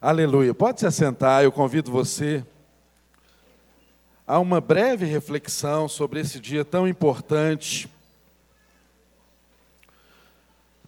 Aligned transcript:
Aleluia. 0.00 0.54
Pode 0.54 0.78
se 0.78 0.86
assentar, 0.86 1.42
eu 1.42 1.50
convido 1.50 1.90
você 1.90 2.46
a 4.24 4.38
uma 4.38 4.60
breve 4.60 5.04
reflexão 5.04 5.88
sobre 5.88 6.20
esse 6.20 6.38
dia 6.38 6.64
tão 6.64 6.86
importante 6.86 7.90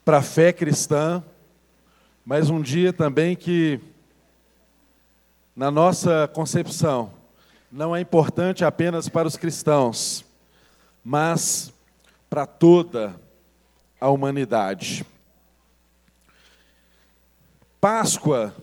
para 0.04 0.18
a 0.18 0.22
fé 0.22 0.52
cristã, 0.52 1.24
mas 2.24 2.50
um 2.50 2.62
dia 2.62 2.92
também 2.92 3.34
que, 3.34 3.80
na 5.56 5.72
nossa 5.72 6.28
concepção, 6.32 7.12
não 7.68 7.96
é 7.96 8.00
importante 8.00 8.64
apenas 8.64 9.08
para 9.08 9.26
os 9.26 9.36
cristãos, 9.36 10.24
mas 11.04 11.72
para 12.28 12.46
toda 12.46 13.20
a 14.00 14.08
humanidade. 14.08 15.04
Páscoa 17.80 18.54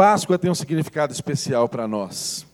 Páscoa 0.00 0.38
tem 0.38 0.50
um 0.50 0.54
significado 0.54 1.12
especial 1.12 1.68
para 1.68 1.86
nós. 1.86 2.46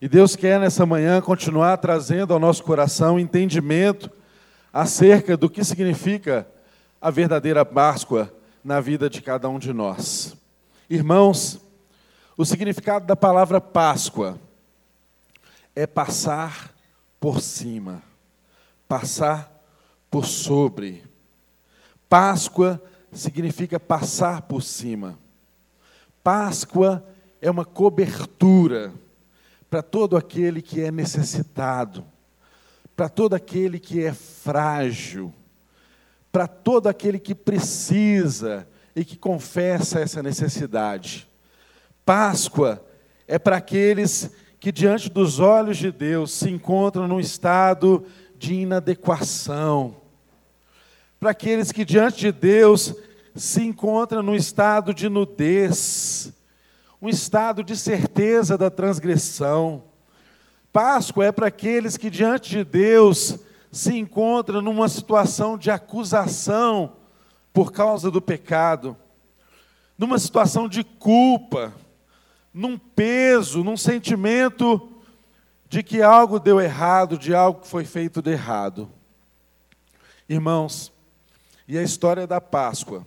E 0.00 0.08
Deus 0.08 0.34
quer 0.34 0.58
nessa 0.58 0.86
manhã 0.86 1.20
continuar 1.20 1.76
trazendo 1.76 2.32
ao 2.32 2.40
nosso 2.40 2.64
coração 2.64 3.20
entendimento 3.20 4.10
acerca 4.72 5.36
do 5.36 5.50
que 5.50 5.62
significa 5.62 6.48
a 6.98 7.10
verdadeira 7.10 7.62
Páscoa 7.62 8.34
na 8.64 8.80
vida 8.80 9.10
de 9.10 9.20
cada 9.20 9.50
um 9.50 9.58
de 9.58 9.70
nós. 9.74 10.34
Irmãos, 10.88 11.60
o 12.38 12.44
significado 12.46 13.04
da 13.04 13.14
palavra 13.14 13.60
Páscoa 13.60 14.40
é 15.76 15.86
passar 15.86 16.72
por 17.20 17.38
cima, 17.42 18.02
passar 18.88 19.62
por 20.10 20.24
sobre. 20.24 21.04
Páscoa 22.08 22.82
significa 23.12 23.78
passar 23.78 24.40
por 24.40 24.62
cima. 24.62 25.22
Páscoa 26.24 27.06
é 27.38 27.50
uma 27.50 27.66
cobertura 27.66 28.94
para 29.68 29.82
todo 29.82 30.16
aquele 30.16 30.62
que 30.62 30.80
é 30.80 30.90
necessitado, 30.90 32.02
para 32.96 33.10
todo 33.10 33.34
aquele 33.34 33.78
que 33.78 34.02
é 34.02 34.14
frágil, 34.14 35.34
para 36.32 36.46
todo 36.46 36.86
aquele 36.86 37.18
que 37.18 37.34
precisa 37.34 38.66
e 38.96 39.04
que 39.04 39.18
confessa 39.18 40.00
essa 40.00 40.22
necessidade. 40.22 41.28
Páscoa 42.06 42.82
é 43.28 43.38
para 43.38 43.58
aqueles 43.58 44.30
que, 44.58 44.72
diante 44.72 45.10
dos 45.10 45.40
olhos 45.40 45.76
de 45.76 45.92
Deus, 45.92 46.32
se 46.32 46.48
encontram 46.48 47.06
num 47.06 47.20
estado 47.20 48.02
de 48.38 48.54
inadequação, 48.54 49.96
para 51.20 51.32
aqueles 51.32 51.70
que, 51.70 51.84
diante 51.84 52.20
de 52.20 52.32
Deus, 52.32 52.94
se 53.34 53.62
encontra 53.62 54.22
num 54.22 54.34
estado 54.34 54.94
de 54.94 55.08
nudez, 55.08 56.32
um 57.02 57.08
estado 57.08 57.64
de 57.64 57.76
certeza 57.76 58.56
da 58.56 58.70
transgressão. 58.70 59.82
Páscoa 60.72 61.26
é 61.26 61.32
para 61.32 61.48
aqueles 61.48 61.96
que 61.96 62.08
diante 62.08 62.50
de 62.50 62.64
Deus 62.64 63.38
se 63.72 63.96
encontram 63.98 64.62
numa 64.62 64.88
situação 64.88 65.58
de 65.58 65.70
acusação 65.70 66.96
por 67.52 67.72
causa 67.72 68.10
do 68.10 68.22
pecado, 68.22 68.96
numa 69.98 70.18
situação 70.18 70.68
de 70.68 70.84
culpa, 70.84 71.74
num 72.52 72.78
peso, 72.78 73.64
num 73.64 73.76
sentimento 73.76 74.90
de 75.68 75.82
que 75.82 76.02
algo 76.02 76.38
deu 76.38 76.60
errado, 76.60 77.18
de 77.18 77.34
algo 77.34 77.62
que 77.62 77.68
foi 77.68 77.84
feito 77.84 78.22
de 78.22 78.30
errado. 78.30 78.88
Irmãos, 80.28 80.92
e 81.66 81.76
a 81.76 81.82
história 81.82 82.26
da 82.26 82.40
Páscoa 82.40 83.04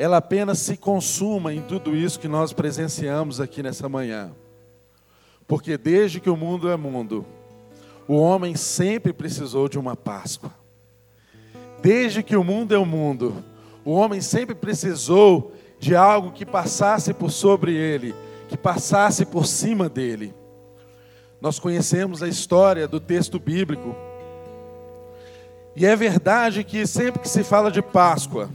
ela 0.00 0.18
apenas 0.18 0.60
se 0.60 0.76
consuma 0.76 1.52
em 1.52 1.60
tudo 1.60 1.96
isso 1.96 2.20
que 2.20 2.28
nós 2.28 2.52
presenciamos 2.52 3.40
aqui 3.40 3.64
nessa 3.64 3.88
manhã. 3.88 4.30
Porque 5.44 5.76
desde 5.76 6.20
que 6.20 6.30
o 6.30 6.36
mundo 6.36 6.70
é 6.70 6.76
mundo, 6.76 7.26
o 8.06 8.14
homem 8.14 8.54
sempre 8.54 9.12
precisou 9.12 9.68
de 9.68 9.76
uma 9.76 9.96
Páscoa. 9.96 10.52
Desde 11.82 12.22
que 12.22 12.36
o 12.36 12.44
mundo 12.44 12.72
é 12.72 12.78
o 12.78 12.86
mundo, 12.86 13.42
o 13.84 13.90
homem 13.90 14.20
sempre 14.20 14.54
precisou 14.54 15.52
de 15.80 15.96
algo 15.96 16.30
que 16.30 16.46
passasse 16.46 17.12
por 17.12 17.32
sobre 17.32 17.74
ele, 17.74 18.14
que 18.48 18.56
passasse 18.56 19.26
por 19.26 19.48
cima 19.48 19.88
dele. 19.88 20.32
Nós 21.40 21.58
conhecemos 21.58 22.22
a 22.22 22.28
história 22.28 22.86
do 22.86 23.00
texto 23.00 23.40
bíblico. 23.40 23.96
E 25.74 25.84
é 25.84 25.96
verdade 25.96 26.62
que 26.62 26.86
sempre 26.86 27.20
que 27.20 27.28
se 27.28 27.42
fala 27.42 27.68
de 27.68 27.82
Páscoa, 27.82 28.48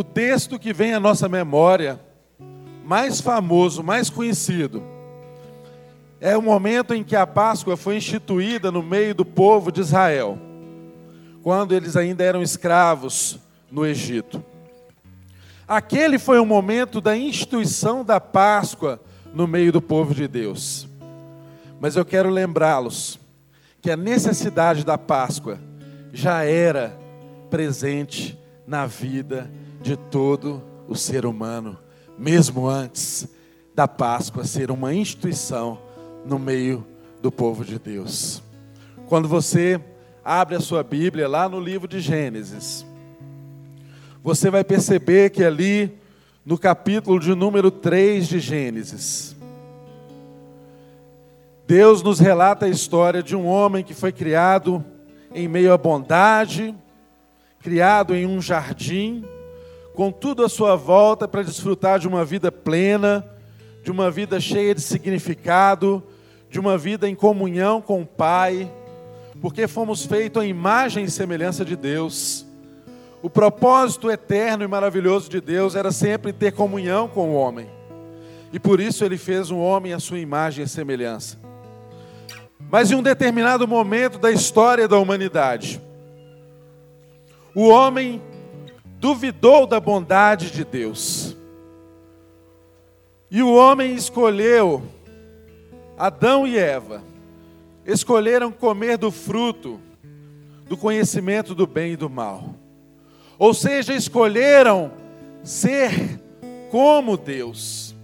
o 0.00 0.04
texto 0.04 0.58
que 0.58 0.72
vem 0.72 0.94
à 0.94 0.98
nossa 0.98 1.28
memória, 1.28 2.00
mais 2.86 3.20
famoso, 3.20 3.82
mais 3.82 4.08
conhecido, 4.08 4.82
é 6.18 6.34
o 6.34 6.40
momento 6.40 6.94
em 6.94 7.04
que 7.04 7.14
a 7.14 7.26
Páscoa 7.26 7.76
foi 7.76 7.98
instituída 7.98 8.72
no 8.72 8.82
meio 8.82 9.14
do 9.14 9.26
povo 9.26 9.70
de 9.70 9.82
Israel, 9.82 10.38
quando 11.42 11.74
eles 11.74 11.98
ainda 11.98 12.24
eram 12.24 12.40
escravos 12.40 13.38
no 13.70 13.84
Egito. 13.84 14.42
Aquele 15.68 16.18
foi 16.18 16.40
o 16.40 16.46
momento 16.46 16.98
da 16.98 17.14
instituição 17.14 18.02
da 18.02 18.18
Páscoa 18.18 18.98
no 19.34 19.46
meio 19.46 19.70
do 19.70 19.82
povo 19.82 20.14
de 20.14 20.26
Deus. 20.26 20.88
Mas 21.78 21.94
eu 21.94 22.06
quero 22.06 22.30
lembrá-los 22.30 23.20
que 23.82 23.90
a 23.90 23.98
necessidade 23.98 24.82
da 24.82 24.96
Páscoa 24.96 25.60
já 26.10 26.42
era 26.42 26.98
presente 27.50 28.38
na 28.66 28.86
vida 28.86 29.59
de 29.80 29.96
todo 29.96 30.62
o 30.86 30.94
ser 30.94 31.24
humano, 31.24 31.78
mesmo 32.18 32.68
antes 32.68 33.26
da 33.74 33.88
Páscoa 33.88 34.44
ser 34.44 34.70
uma 34.70 34.92
instituição 34.92 35.78
no 36.24 36.38
meio 36.38 36.86
do 37.22 37.32
povo 37.32 37.64
de 37.64 37.78
Deus. 37.78 38.42
Quando 39.08 39.26
você 39.26 39.80
abre 40.24 40.54
a 40.54 40.60
sua 40.60 40.82
Bíblia 40.82 41.26
lá 41.26 41.48
no 41.48 41.58
livro 41.58 41.88
de 41.88 42.00
Gênesis, 42.00 42.84
você 44.22 44.50
vai 44.50 44.62
perceber 44.62 45.30
que 45.30 45.42
ali 45.42 45.98
no 46.44 46.58
capítulo 46.58 47.18
de 47.18 47.34
número 47.34 47.70
3 47.70 48.28
de 48.28 48.38
Gênesis, 48.38 49.34
Deus 51.66 52.02
nos 52.02 52.18
relata 52.18 52.66
a 52.66 52.68
história 52.68 53.22
de 53.22 53.36
um 53.36 53.46
homem 53.46 53.84
que 53.84 53.94
foi 53.94 54.12
criado 54.12 54.84
em 55.32 55.46
meio 55.46 55.72
à 55.72 55.78
bondade, 55.78 56.74
criado 57.62 58.14
em 58.14 58.26
um 58.26 58.42
jardim, 58.42 59.24
com 60.00 60.10
tudo 60.10 60.42
à 60.42 60.48
sua 60.48 60.76
volta 60.76 61.28
para 61.28 61.42
desfrutar 61.42 61.98
de 61.98 62.08
uma 62.08 62.24
vida 62.24 62.50
plena, 62.50 63.22
de 63.84 63.90
uma 63.90 64.10
vida 64.10 64.40
cheia 64.40 64.74
de 64.74 64.80
significado, 64.80 66.02
de 66.48 66.58
uma 66.58 66.78
vida 66.78 67.06
em 67.06 67.14
comunhão 67.14 67.82
com 67.82 68.00
o 68.00 68.06
Pai, 68.06 68.72
porque 69.42 69.68
fomos 69.68 70.06
feitos 70.06 70.42
à 70.42 70.46
imagem 70.46 71.04
e 71.04 71.10
semelhança 71.10 71.66
de 71.66 71.76
Deus. 71.76 72.46
O 73.20 73.28
propósito 73.28 74.10
eterno 74.10 74.64
e 74.64 74.66
maravilhoso 74.66 75.28
de 75.28 75.38
Deus 75.38 75.74
era 75.74 75.92
sempre 75.92 76.32
ter 76.32 76.52
comunhão 76.52 77.06
com 77.06 77.32
o 77.32 77.34
homem. 77.34 77.68
E 78.54 78.58
por 78.58 78.80
isso 78.80 79.04
ele 79.04 79.18
fez 79.18 79.50
um 79.50 79.58
homem 79.58 79.92
à 79.92 80.00
sua 80.00 80.18
imagem 80.18 80.64
e 80.64 80.68
semelhança. 80.68 81.38
Mas 82.70 82.90
em 82.90 82.94
um 82.94 83.02
determinado 83.02 83.68
momento 83.68 84.18
da 84.18 84.32
história 84.32 84.88
da 84.88 84.96
humanidade, 84.96 85.78
o 87.54 87.68
homem 87.68 88.22
duvidou 89.00 89.66
da 89.66 89.80
bondade 89.80 90.50
de 90.50 90.62
Deus. 90.62 91.34
E 93.30 93.42
o 93.42 93.54
homem 93.54 93.94
escolheu, 93.94 94.82
Adão 95.96 96.46
e 96.46 96.58
Eva, 96.58 97.02
escolheram 97.86 98.52
comer 98.52 98.98
do 98.98 99.10
fruto 99.10 99.80
do 100.66 100.76
conhecimento 100.76 101.54
do 101.54 101.66
bem 101.66 101.92
e 101.92 101.96
do 101.96 102.10
mal. 102.10 102.54
Ou 103.38 103.54
seja, 103.54 103.94
escolheram 103.94 104.92
ser 105.42 106.20
como 106.70 107.16
Deus. 107.16 107.94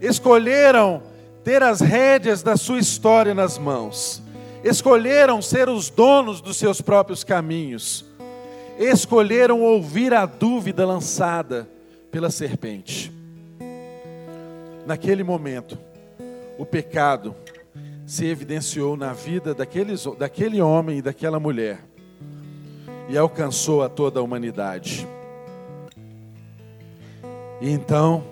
Escolheram 0.00 1.02
ter 1.44 1.62
as 1.62 1.80
rédeas 1.80 2.42
da 2.42 2.56
sua 2.56 2.78
história 2.78 3.34
nas 3.34 3.58
mãos. 3.58 4.22
Escolheram 4.64 5.42
ser 5.42 5.68
os 5.68 5.90
donos 5.90 6.40
dos 6.40 6.56
seus 6.56 6.80
próprios 6.80 7.22
caminhos 7.22 8.09
escolheram 8.80 9.60
ouvir 9.60 10.14
a 10.14 10.24
dúvida 10.24 10.86
lançada 10.86 11.68
pela 12.10 12.30
serpente. 12.30 13.12
Naquele 14.86 15.22
momento, 15.22 15.78
o 16.58 16.64
pecado 16.64 17.36
se 18.06 18.24
evidenciou 18.24 18.96
na 18.96 19.12
vida 19.12 19.54
daqueles, 19.54 20.04
daquele 20.18 20.62
homem 20.62 20.98
e 20.98 21.02
daquela 21.02 21.38
mulher 21.38 21.78
e 23.08 23.18
alcançou 23.18 23.82
a 23.82 23.88
toda 23.88 24.20
a 24.20 24.22
humanidade. 24.22 25.06
E 27.60 27.70
então, 27.70 28.24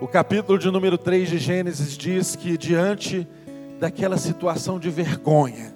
o 0.00 0.06
capítulo 0.06 0.58
de 0.58 0.70
número 0.70 0.98
3 0.98 1.30
de 1.30 1.38
Gênesis 1.38 1.96
diz 1.96 2.36
que 2.36 2.58
diante 2.58 3.26
daquela 3.78 4.18
situação 4.18 4.78
de 4.78 4.90
vergonha, 4.90 5.74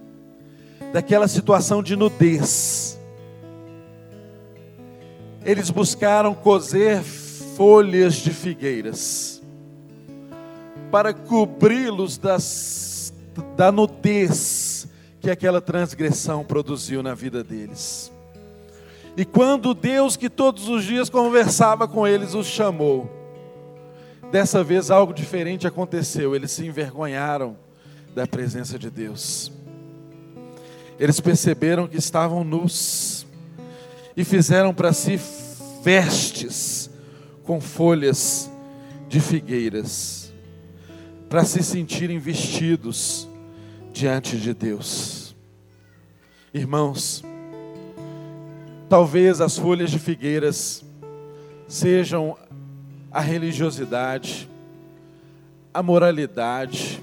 daquela 0.93 1.29
situação 1.29 1.83
de 1.83 1.97
nudez. 1.97 2.97
eles 5.47 5.71
buscaram 5.71 6.35
cozer 6.35 7.01
folhas 7.57 8.15
de 8.15 8.31
figueiras 8.31 9.41
para 10.91 11.15
cobri-los 11.15 12.19
da 12.19 13.71
nudez 13.71 14.89
que 15.21 15.31
aquela 15.31 15.61
transgressão 15.61 16.45
produziu 16.45 17.01
na 17.01 17.15
vida 17.15 17.45
deles. 17.45 18.11
E 19.17 19.25
quando 19.25 19.73
Deus, 19.73 20.17
que 20.17 20.29
todos 20.29 20.69
os 20.69 20.85
dias 20.85 21.09
conversava 21.09 21.87
com 21.87 22.07
eles, 22.07 22.35
os 22.35 22.47
chamou, 22.47 23.09
dessa 24.33 24.65
vez 24.65 24.91
algo 24.91 25.15
diferente 25.15 25.67
aconteceu, 25.67 26.35
eles 26.35 26.51
se 26.51 26.67
envergonharam 26.67 27.57
da 28.15 28.27
presença 28.27 28.79
de 28.79 28.91
Deus. 28.91 29.53
Eles 30.99 31.21
perceberam 31.21 31.87
que 31.87 31.97
estavam 31.97 32.43
nus 32.43 33.27
e 34.17 34.25
fizeram 34.25 34.73
para 34.73 34.93
si 34.93 35.19
vestes 35.83 36.91
com 37.45 37.61
folhas 37.61 38.51
de 39.09 39.21
figueiras, 39.21 40.33
para 41.29 41.45
se 41.45 41.63
sentirem 41.63 42.19
vestidos 42.19 43.29
diante 43.93 44.37
de 44.37 44.53
Deus. 44.53 45.37
Irmãos, 46.53 47.23
talvez 48.89 49.41
as 49.41 49.59
folhas 49.59 49.91
de 49.91 49.99
figueiras 49.99 50.85
sejam 51.69 52.37
a 53.11 53.21
religiosidade, 53.21 54.49
a 55.73 55.83
moralidade, 55.83 57.01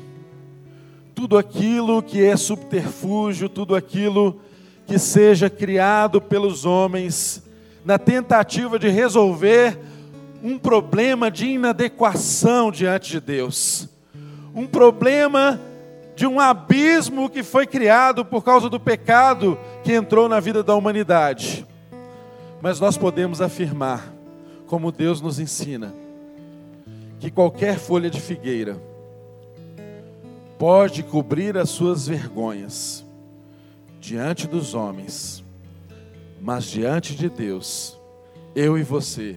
tudo 1.14 1.38
aquilo 1.38 2.02
que 2.02 2.24
é 2.24 2.36
subterfúgio, 2.36 3.48
tudo 3.48 3.76
aquilo 3.76 4.40
que 4.86 4.98
seja 4.98 5.50
criado 5.50 6.20
pelos 6.20 6.66
homens 6.66 7.44
na 7.86 7.98
tentativa 7.98 8.80
de 8.80 8.90
resolver 8.90 9.78
um 10.44 10.58
problema 10.58 11.30
de 11.30 11.48
inadequação 11.48 12.72
diante 12.72 13.12
de 13.12 13.20
Deus, 13.20 13.88
um 14.54 14.66
problema 14.66 15.60
de 16.16 16.28
um 16.28 16.40
abismo 16.40 17.30
que 17.30 17.44
foi 17.44 17.66
criado 17.66 18.26
por 18.26 18.44
causa 18.44 18.70
do 18.70 18.80
pecado 18.80 19.58
que 19.84 19.94
entrou 19.94 20.28
na 20.28 20.40
vida 20.40 20.62
da 20.64 20.76
humanidade. 20.76 21.66
Mas 22.62 22.80
nós 22.80 22.98
podemos 22.98 23.42
afirmar, 23.42 24.14
como 24.68 24.92
Deus 24.92 25.22
nos 25.22 25.40
ensina, 25.40 25.94
que 27.20 27.32
qualquer 27.32 27.78
folha 27.78 28.10
de 28.10 28.20
figueira 28.20 28.78
pode 30.64 31.04
cobrir 31.04 31.58
as 31.58 31.70
suas 31.70 32.08
vergonhas 32.08 33.06
diante 34.00 34.48
dos 34.48 34.74
homens, 34.74 35.44
mas 36.40 36.64
diante 36.64 37.16
de 37.16 37.28
Deus, 37.28 38.00
eu 38.56 38.78
e 38.78 38.82
você 38.82 39.36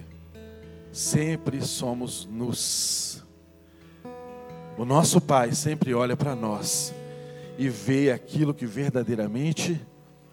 sempre 0.89 1.61
somos 1.61 2.25
nus. 2.31 3.25
O 4.77 4.85
nosso 4.85 5.19
Pai 5.19 5.51
sempre 5.51 5.93
olha 5.93 6.15
para 6.15 6.33
nós 6.33 6.95
e 7.57 7.67
vê 7.67 8.09
aquilo 8.09 8.53
que 8.53 8.65
verdadeiramente 8.65 9.85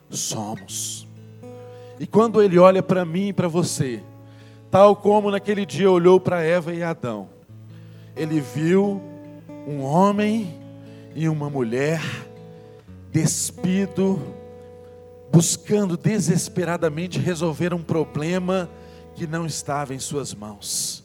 somos. 0.09 1.09
E 1.99 2.07
quando 2.07 2.41
Ele 2.41 2.57
olha 2.57 2.85
para 2.85 3.05
mim 3.05 3.31
e 3.31 3.33
para 3.33 3.49
você, 3.49 4.01
tal 4.71 4.95
como 4.95 5.33
naquele 5.33 5.67
dia 5.67 5.91
olhou 5.91 6.21
para 6.21 6.45
Eva 6.45 6.73
e 6.73 6.85
Adão, 6.85 7.29
Ele 8.15 8.41
viu 8.41 9.03
um 9.67 9.83
homem 9.83 10.63
e 11.15 11.29
uma 11.29 11.49
mulher 11.49 12.01
despido, 13.11 14.21
buscando 15.33 15.97
desesperadamente 15.97 17.19
resolver 17.19 17.73
um 17.73 17.83
problema 17.83 18.69
que 19.15 19.27
não 19.27 19.47
estava 19.47 19.95
em 19.95 19.99
suas 20.01 20.35
mãos, 20.35 21.05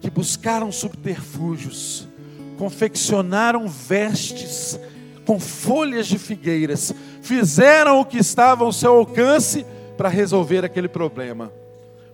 que 0.00 0.08
buscaram 0.08 0.72
subterfúgios, 0.72 2.08
confeccionaram 2.56 3.68
vestes 3.68 4.80
com 5.26 5.38
folhas 5.38 6.06
de 6.06 6.18
figueiras, 6.18 6.94
fizeram 7.20 8.00
o 8.00 8.04
que 8.06 8.16
estava 8.16 8.64
ao 8.64 8.72
seu 8.72 8.96
alcance 8.96 9.66
para 9.98 10.08
resolver 10.08 10.64
aquele 10.64 10.88
problema, 10.88 11.52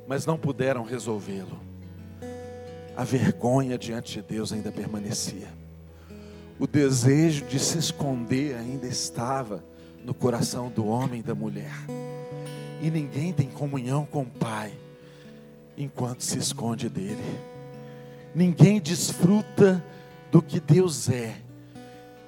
mas 0.09 0.27
não 0.27 0.37
puderam 0.37 0.83
resolvê-lo. 0.83 1.61
A 2.97 3.05
vergonha 3.05 3.79
diante 3.79 4.15
de 4.15 4.23
Deus 4.23 4.53
ainda 4.53 4.73
permanecia 4.73 5.64
o 6.65 6.67
desejo 6.67 7.45
de 7.45 7.59
se 7.59 7.77
esconder 7.77 8.57
ainda 8.57 8.87
estava 8.87 9.63
no 10.03 10.15
coração 10.15 10.71
do 10.71 10.87
homem 10.87 11.21
e 11.21 11.23
da 11.23 11.35
mulher. 11.35 11.75
E 12.81 12.91
ninguém 12.91 13.35
tem 13.35 13.51
comunhão 13.51 14.07
com 14.07 14.23
o 14.23 14.27
Pai 14.27 14.73
enquanto 15.77 16.23
se 16.23 16.39
esconde 16.39 16.89
dele. 16.89 17.23
Ninguém 18.35 18.81
desfruta 18.81 19.85
do 20.33 20.41
que 20.41 20.59
Deus 20.59 21.11
é 21.11 21.37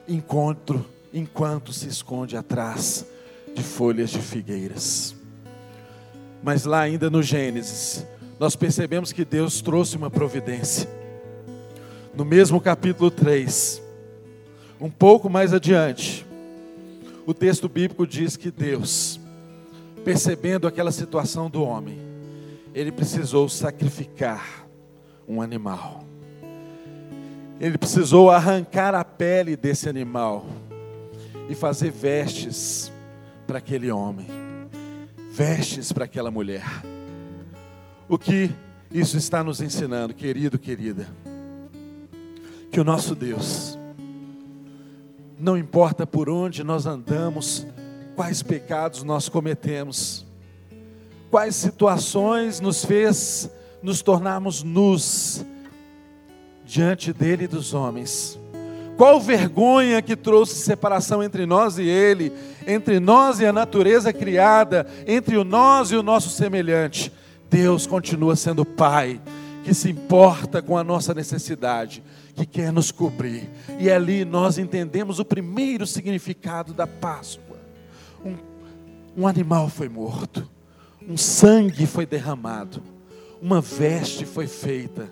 encontro 0.07 0.85
enquanto 1.15 1.73
se 1.73 1.89
esconde 1.89 2.37
atrás 2.37 3.07
de 3.55 3.63
folhas 3.63 4.11
de 4.11 4.19
figueiras. 4.19 5.17
Mas 6.43 6.67
lá 6.67 6.81
ainda 6.81 7.09
no 7.09 7.23
Gênesis, 7.23 8.07
nós 8.39 8.55
percebemos 8.55 9.13
que 9.13 9.25
Deus 9.25 9.63
trouxe 9.63 9.97
uma 9.97 10.11
providência. 10.11 10.87
No 12.15 12.25
mesmo 12.25 12.61
capítulo 12.61 13.11
3, 13.11 13.86
um 14.81 14.91
pouco 14.91 15.31
mais 15.31 15.55
adiante, 15.55 16.27
o 17.27 17.33
texto 17.33 17.69
bíblico 17.69 18.07
diz 18.07 18.37
que 18.37 18.51
Deus, 18.51 19.19
percebendo 20.05 20.67
aquela 20.67 20.93
situação 20.93 21.51
do 21.51 21.63
homem, 21.63 21.99
ele 22.75 22.93
precisou 22.93 23.49
sacrificar 23.49 24.67
um 25.27 25.41
animal. 25.41 26.05
Ele 27.59 27.79
precisou 27.79 28.31
arrancar 28.31 28.95
a 28.95 29.03
pele 29.03 29.57
desse 29.57 29.89
animal 29.89 30.47
e 31.49 31.55
fazer 31.55 31.91
vestes 31.91 32.93
para 33.47 33.59
aquele 33.59 33.91
homem, 33.91 34.27
vestes 35.33 35.91
para 35.91 36.05
aquela 36.05 36.31
mulher. 36.31 36.67
O 38.09 38.19
que 38.19 38.51
isso 38.91 39.17
está 39.17 39.43
nos 39.43 39.61
ensinando, 39.61 40.13
querido, 40.13 40.59
querida? 40.59 41.09
Que 42.71 42.79
o 42.79 42.85
nosso 42.85 43.15
Deus, 43.15 43.79
não 45.39 45.57
importa 45.57 46.07
por 46.07 46.29
onde 46.29 46.65
nós 46.65 46.87
andamos, 46.87 47.67
quais 48.15 48.43
pecados 48.43 49.03
nós 49.03 49.29
cometemos, 49.29 50.27
quais 51.31 51.55
situações 51.55 52.61
nos 52.61 52.85
fez 52.85 53.51
nos 53.83 54.03
tornarmos 54.03 54.63
nus 54.63 55.45
diante 56.65 57.13
dele 57.13 57.45
e 57.45 57.49
dos 57.49 57.75
homens. 57.75 58.39
Qual 58.97 59.21
vergonha 59.21 60.01
que 60.01 60.17
trouxe 60.17 60.55
separação 60.57 61.23
entre 61.23 61.45
nós 61.45 61.79
e 61.79 61.83
ele, 61.83 62.33
entre 62.67 62.99
nós 62.99 63.41
e 63.41 63.47
a 63.47 63.53
natureza 63.53 64.13
criada, 64.13 64.87
entre 65.07 65.37
o 65.37 65.45
nós 65.45 65.91
e 65.91 65.97
o 65.97 66.03
nosso 66.03 66.31
semelhante. 66.31 67.13
Deus 67.51 67.87
continua 67.87 68.35
sendo 68.35 68.65
Pai, 68.65 69.21
que 69.63 69.75
se 69.75 69.91
importa 69.91 70.63
com 70.63 70.79
a 70.79 70.83
nossa 70.83 71.13
necessidade, 71.13 72.03
que 72.37 72.45
quer 72.45 72.71
nos 72.71 72.93
cobrir. 72.93 73.49
E 73.81 73.91
ali 73.91 74.25
nós 74.25 74.59
entendemos 74.59 75.19
o 75.19 75.25
primeiro 75.25 75.87
significado 75.87 76.75
da 76.75 76.87
Páscoa. 76.87 77.57
Um, 78.23 79.23
um 79.23 79.27
animal 79.27 79.71
foi 79.71 79.89
morto, 79.89 80.49
um 81.09 81.17
sangue 81.17 81.87
foi 81.87 82.05
derramado, 82.05 82.83
uma 83.41 83.63
veste 83.63 84.27
foi 84.27 84.47
feita 84.47 85.11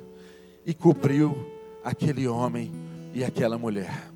e 0.67 0.75
cobriu 0.75 1.51
aquele 1.83 2.29
homem 2.29 2.71
e 3.15 3.25
aquela 3.25 3.57
mulher. 3.57 4.11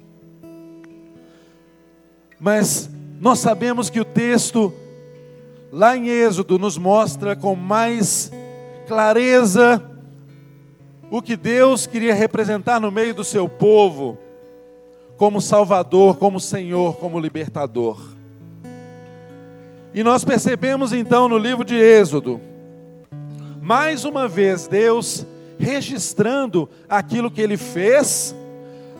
Mas 2.39 2.91
nós 3.21 3.39
sabemos 3.39 3.89
que 3.89 4.01
o 4.01 4.05
texto, 4.05 4.73
lá 5.73 5.97
em 5.97 6.09
Êxodo, 6.09 6.59
nos 6.59 6.77
mostra 6.77 7.35
com 7.35 7.57
mais 7.57 8.31
clareza 8.87 9.83
o 11.11 11.23
que 11.23 11.37
Deus 11.37 11.87
queria 11.87 12.15
representar 12.15 12.81
no 12.81 12.91
meio 12.91 13.15
do 13.15 13.25
seu 13.25 13.49
povo, 13.49 14.19
como 15.17 15.41
Salvador, 15.41 16.17
como 16.17 16.39
Senhor, 16.39 16.97
como 16.97 17.19
Libertador. 17.19 17.99
E 19.95 20.03
nós 20.03 20.25
percebemos 20.25 20.93
então 20.93 21.29
no 21.29 21.39
livro 21.39 21.65
de 21.65 21.75
Êxodo, 21.75 22.41
mais 23.61 24.05
uma 24.05 24.29
vez, 24.29 24.67
Deus 24.67 25.27
registrando 25.59 26.69
aquilo 26.89 27.31
que 27.31 27.41
Ele 27.41 27.57
fez, 27.57 28.35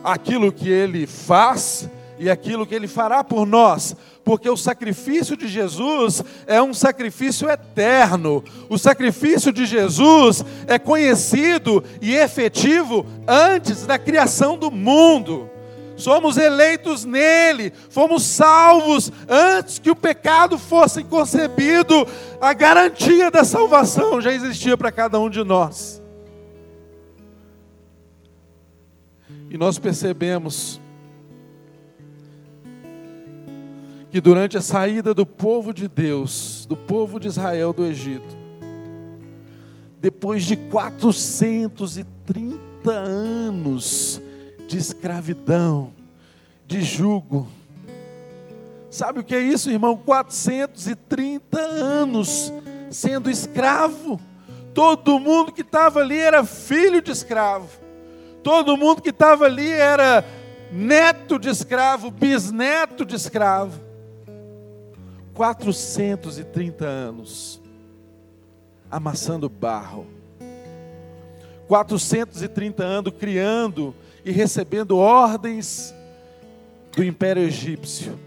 aquilo 0.03 0.51
que 0.51 0.69
Ele 0.69 1.07
faz 1.07 1.89
e 2.19 2.29
aquilo 2.29 2.67
que 2.67 2.75
Ele 2.75 2.87
fará 2.87 3.23
por 3.23 3.47
nós, 3.47 3.95
porque 4.25 4.49
o 4.49 4.57
sacrifício 4.57 5.37
de 5.37 5.47
Jesus 5.47 6.21
é 6.45 6.61
um 6.61 6.73
sacrifício 6.73 7.49
eterno. 7.49 8.43
O 8.67 8.77
sacrifício 8.77 9.53
de 9.53 9.65
Jesus 9.65 10.43
é 10.67 10.77
conhecido 10.77 11.81
e 12.01 12.13
efetivo 12.13 13.05
antes 13.25 13.85
da 13.85 13.97
criação 13.97 14.57
do 14.57 14.69
mundo. 14.69 15.49
somos 15.95 16.37
eleitos 16.37 17.03
nele, 17.03 17.73
fomos 17.89 18.23
salvos 18.23 19.11
antes 19.27 19.79
que 19.79 19.91
o 19.91 19.95
pecado 19.95 20.57
fosse 20.57 21.03
concebido, 21.03 22.07
a 22.39 22.53
garantia 22.53 23.29
da 23.29 23.43
salvação 23.43 24.21
já 24.21 24.31
existia 24.31 24.77
para 24.77 24.93
cada 24.93 25.19
um 25.19 25.29
de 25.29 25.43
nós. 25.43 26.01
E 29.49 29.57
nós 29.57 29.77
percebemos 29.77 30.79
que 34.11 34.19
durante 34.19 34.57
a 34.57 34.61
saída 34.61 35.13
do 35.13 35.25
povo 35.25 35.73
de 35.73 35.87
Deus, 35.87 36.65
do 36.65 36.75
povo 36.75 37.19
de 37.19 37.27
Israel 37.27 37.71
do 37.71 37.85
Egito, 37.85 38.37
depois 40.01 40.45
de 40.45 40.55
430 40.55 42.91
anos 42.91 44.21
de 44.67 44.77
escravidão, 44.77 45.93
de 46.65 46.81
jugo. 46.81 47.47
Sabe 48.89 49.19
o 49.19 49.23
que 49.23 49.35
é 49.35 49.41
isso, 49.41 49.69
irmão? 49.69 49.97
430 49.97 51.59
anos 51.59 52.51
sendo 52.89 53.29
escravo. 53.29 54.19
Todo 54.73 55.19
mundo 55.19 55.51
que 55.51 55.61
estava 55.61 55.99
ali 55.99 56.17
era 56.17 56.43
filho 56.43 57.01
de 57.01 57.11
escravo. 57.11 57.67
Todo 58.41 58.77
mundo 58.77 59.01
que 59.01 59.09
estava 59.09 59.45
ali 59.45 59.69
era 59.69 60.25
neto 60.71 61.37
de 61.37 61.49
escravo, 61.49 62.09
bisneto 62.09 63.05
de 63.05 63.15
escravo. 63.15 63.88
430 65.39 66.85
anos 66.85 67.61
amassando 68.91 69.47
barro. 69.47 70.05
430 71.65 72.83
anos 72.83 73.13
criando 73.17 73.95
e 74.25 74.31
recebendo 74.31 74.97
ordens 74.97 75.95
do 76.93 77.05
Império 77.05 77.41
Egípcio. 77.41 78.19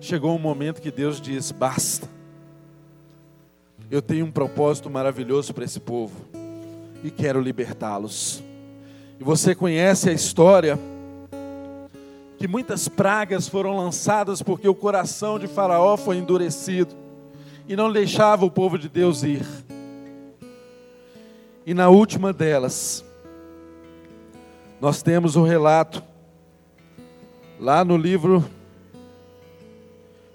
Chegou 0.00 0.34
um 0.34 0.38
momento 0.38 0.80
que 0.80 0.90
Deus 0.90 1.20
diz: 1.20 1.52
basta. 1.52 2.08
Eu 3.90 4.00
tenho 4.00 4.24
um 4.24 4.32
propósito 4.32 4.88
maravilhoso 4.88 5.52
para 5.52 5.66
esse 5.66 5.80
povo 5.80 6.16
e 7.04 7.10
quero 7.10 7.42
libertá-los. 7.42 8.42
E 9.20 9.22
você 9.22 9.54
conhece 9.54 10.08
a 10.08 10.14
história 10.14 10.78
que 12.38 12.46
muitas 12.46 12.88
pragas 12.88 13.48
foram 13.48 13.76
lançadas 13.76 14.42
porque 14.42 14.68
o 14.68 14.74
coração 14.74 15.38
de 15.38 15.46
Faraó 15.46 15.96
foi 15.96 16.18
endurecido 16.18 16.94
e 17.68 17.74
não 17.74 17.92
deixava 17.92 18.44
o 18.44 18.50
povo 18.50 18.78
de 18.78 18.88
Deus 18.88 19.22
ir. 19.22 19.46
E 21.64 21.74
na 21.74 21.88
última 21.88 22.32
delas, 22.32 23.04
nós 24.80 25.02
temos 25.02 25.34
o 25.34 25.40
um 25.40 25.44
relato, 25.44 26.02
lá 27.58 27.84
no 27.84 27.96
livro 27.96 28.44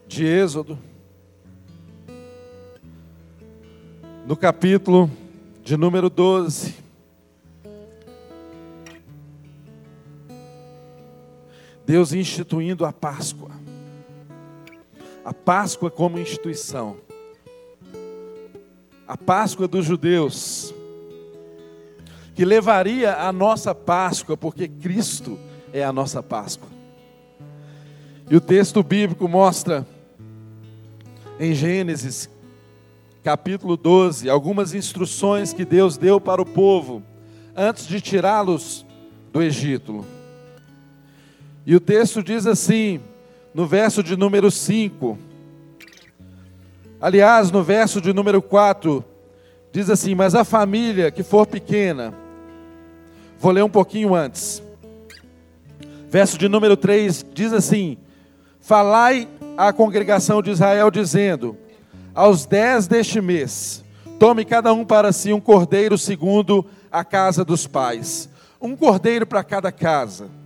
de 0.08 0.25
Êxodo, 0.25 0.77
no 4.25 4.36
capítulo 4.36 5.10
de 5.63 5.77
número 5.77 6.10
12. 6.10 6.81
Deus 11.86 12.14
instituindo 12.14 12.86
a 12.86 12.94
Páscoa. 12.94 13.52
A 15.24 15.34
Páscoa 15.34 15.92
como 15.92 16.20
instituição 16.20 16.98
a 19.12 19.18
Páscoa 19.18 19.68
dos 19.68 19.86
judeus, 19.86 20.74
que 22.34 22.46
levaria 22.46 23.14
a 23.18 23.34
nossa 23.34 23.76
Páscoa, 23.76 24.38
porque 24.38 24.70
Cristo 24.70 25.38
é 25.74 25.84
a 25.84 25.92
nossa 25.92 26.24
Páscoa. 26.24 26.70
E 28.30 28.36
o 28.38 28.40
texto 28.40 28.82
bíblico 28.82 29.28
mostra 29.28 29.86
em 31.38 31.54
Gênesis, 31.54 32.30
capítulo 33.22 33.76
12, 33.76 34.30
algumas 34.30 34.74
instruções 34.74 35.52
que 35.52 35.66
Deus 35.66 35.98
deu 35.98 36.22
para 36.22 36.42
o 36.42 36.46
povo 36.46 37.04
antes 37.54 37.86
de 37.86 38.00
tirá-los 38.00 38.86
do 39.34 39.44
Egito. 39.44 40.06
E 41.65 41.75
o 41.75 41.80
texto 41.80 42.24
diz 42.24 42.48
assim, 42.48 43.00
no 43.53 43.68
verso 43.68 44.01
de 44.01 44.15
número 44.15 44.50
5: 44.50 45.18
Aliás, 47.00 47.51
no 47.51 47.63
verso 47.63 48.00
de 48.00 48.13
número 48.13 48.41
4, 48.41 49.03
diz 49.72 49.89
assim: 49.89 50.15
Mas 50.15 50.36
a 50.36 50.44
família 50.44 51.12
que 51.12 51.24
for 51.24 51.46
pequena, 51.46 52.13
vou 53.39 53.51
ler 53.51 53.63
um 53.63 53.70
pouquinho 53.70 54.15
antes. 54.15 54.62
Verso 56.10 56.38
de 56.38 56.48
número 56.48 56.77
3 56.77 57.25
diz 57.34 57.53
assim: 57.53 57.98
Falai 58.60 59.27
à 59.58 59.74
congregação 59.74 60.41
de 60.41 60.51
Israel, 60.51 60.89
dizendo: 60.89 61.58
Aos 62.13 62.46
dez 62.46 62.88
deste 62.88 63.22
mês, 63.22 63.84
tome 64.18 64.46
cada 64.46 64.74
um 64.74 64.86
para 64.86 65.12
si 65.12 65.34
um 65.34 65.39
cordeiro 65.39 65.98
segundo 65.98 66.65
a 66.91 67.03
casa 67.03 67.44
dos 67.44 67.68
pais, 67.68 68.30
um 68.62 68.75
cordeiro 68.75 69.25
para 69.25 69.44
cada 69.44 69.72
casa. 69.72 70.40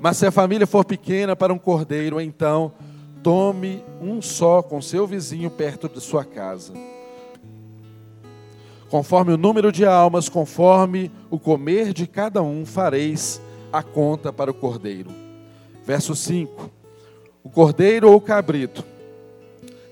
Mas 0.00 0.16
se 0.16 0.26
a 0.26 0.30
família 0.30 0.66
for 0.66 0.84
pequena 0.84 1.36
para 1.36 1.52
um 1.52 1.58
cordeiro, 1.58 2.20
então 2.20 2.72
Tome 3.22 3.84
um 4.00 4.22
só 4.22 4.62
com 4.62 4.80
seu 4.80 5.06
vizinho 5.06 5.50
perto 5.50 5.88
de 5.88 6.00
sua 6.00 6.24
casa. 6.24 6.72
Conforme 8.88 9.34
o 9.34 9.36
número 9.36 9.70
de 9.70 9.84
almas, 9.84 10.28
conforme 10.28 11.12
o 11.30 11.38
comer 11.38 11.92
de 11.92 12.06
cada 12.06 12.42
um, 12.42 12.64
fareis 12.64 13.40
a 13.70 13.82
conta 13.82 14.32
para 14.32 14.50
o 14.50 14.54
cordeiro. 14.54 15.10
Verso 15.84 16.16
5: 16.16 16.70
O 17.44 17.50
cordeiro 17.50 18.10
ou 18.10 18.20
cabrito 18.20 18.84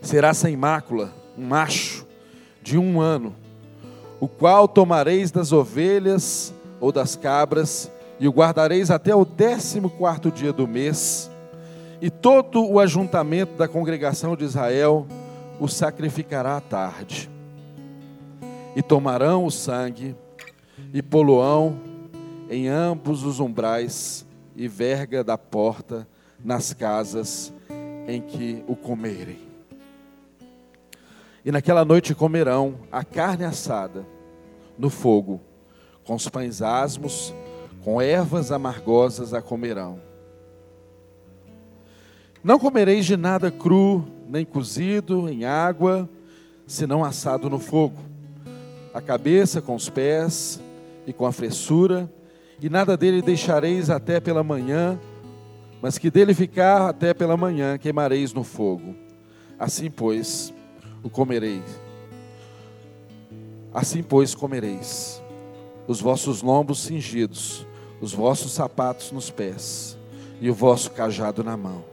será 0.01 0.33
sem 0.33 0.57
mácula, 0.57 1.13
um 1.37 1.47
macho 1.47 2.07
de 2.63 2.79
um 2.79 2.99
ano, 2.99 3.37
o 4.19 4.27
qual 4.27 4.67
tomareis 4.67 5.31
das 5.31 5.53
ovelhas 5.53 6.53
ou 6.81 6.91
das 6.91 7.15
cabras 7.15 7.91
e 8.21 8.27
o 8.27 8.33
guardareis 8.33 8.91
até 8.91 9.15
o 9.15 9.25
décimo 9.25 9.91
quarto 9.91 10.31
dia 10.31 10.53
do 10.53 10.67
mês 10.67 11.31
e 12.01 12.11
todo 12.11 12.65
o 12.65 12.79
ajuntamento 12.79 13.55
da 13.55 13.69
congregação 13.69 14.37
de 14.37 14.45
Israel 14.45 15.07
o 15.61 15.69
sacrificará 15.69 16.57
à 16.57 16.61
tarde. 16.61 17.31
E 18.77 18.83
tomarão 18.83 19.45
o 19.45 19.51
sangue 19.51 20.15
e 20.93 21.03
poluão 21.03 21.79
em 22.49 22.69
ambos 22.69 23.25
os 23.25 23.41
umbrais 23.41 24.27
e 24.57 24.69
verga 24.69 25.23
da 25.23 25.37
porta 25.37 26.07
nas 26.45 26.73
casas 26.73 27.53
em 28.07 28.21
que 28.21 28.65
o 28.67 28.77
comerem. 28.77 29.49
E 31.45 31.53
naquela 31.53 31.85
noite 31.85 32.15
comerão 32.15 32.77
a 32.91 33.05
carne 33.05 33.45
assada 33.45 34.07
no 34.79 34.91
fogo, 34.91 35.41
com 36.05 36.15
os 36.15 36.29
pães 36.29 36.63
asmos, 36.63 37.35
com 37.89 38.03
ervas 38.03 38.53
amargosas 38.53 39.33
a 39.33 39.41
comerão 39.41 39.99
não 42.45 42.59
comereis 42.59 43.07
de 43.07 43.17
nada 43.17 43.51
cru, 43.51 44.05
nem 44.29 44.45
cozido 44.45 45.27
em 45.27 45.47
água, 45.47 46.07
senão 46.67 47.03
assado 47.03 47.49
no 47.49 47.59
fogo. 47.59 47.97
A 48.93 49.01
cabeça 49.01 49.63
com 49.63 49.75
os 49.75 49.89
pés 49.89 50.61
e 51.07 51.15
com 51.15 51.25
a 51.25 51.33
fressura, 51.33 52.13
e 52.61 52.69
nada 52.69 52.95
dele 52.95 53.23
deixareis 53.23 53.89
até 53.89 54.21
pela 54.21 54.45
manhã, 54.45 55.01
mas 55.81 55.97
que 55.97 56.11
dele 56.11 56.35
ficar 56.35 56.91
até 56.91 57.15
pela 57.15 57.39
manhã 57.39 57.79
queimareis 57.79 58.35
no 58.35 58.45
fogo. 58.45 58.95
Assim, 59.59 59.91
pois, 59.91 60.53
o 61.03 61.09
comereis. 61.09 61.65
Assim, 63.73 64.03
pois, 64.03 64.35
comereis 64.35 65.23
os 65.89 66.03
vossos 66.03 66.43
lombos 66.43 66.83
cingidos, 66.83 67.67
os 68.01 68.13
vossos 68.13 68.53
sapatos 68.53 69.13
nos 69.13 69.31
pés 69.31 69.97
e 70.41 70.51
o 70.51 70.55
vosso 70.55 70.91
cajado 70.91 71.43
na 71.43 71.57
mão 71.57 71.85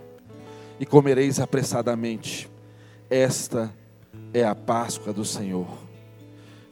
e 0.80 0.86
comereis 0.86 1.40
apressadamente. 1.40 2.50
Esta 3.10 3.74
é 4.34 4.44
a 4.44 4.56
Páscoa 4.56 5.14
do 5.14 5.24
Senhor. 5.24 5.68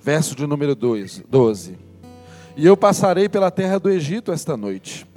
Verso 0.01 0.35
de 0.35 0.45
número 0.45 0.75
12. 0.75 1.25
E 2.55 2.65
eu 2.65 2.75
passarei 2.75 3.29
pela 3.29 3.49
terra 3.49 3.79
do 3.79 3.89
Egito 3.89 4.31
esta 4.31 4.57
noite, 4.57 5.07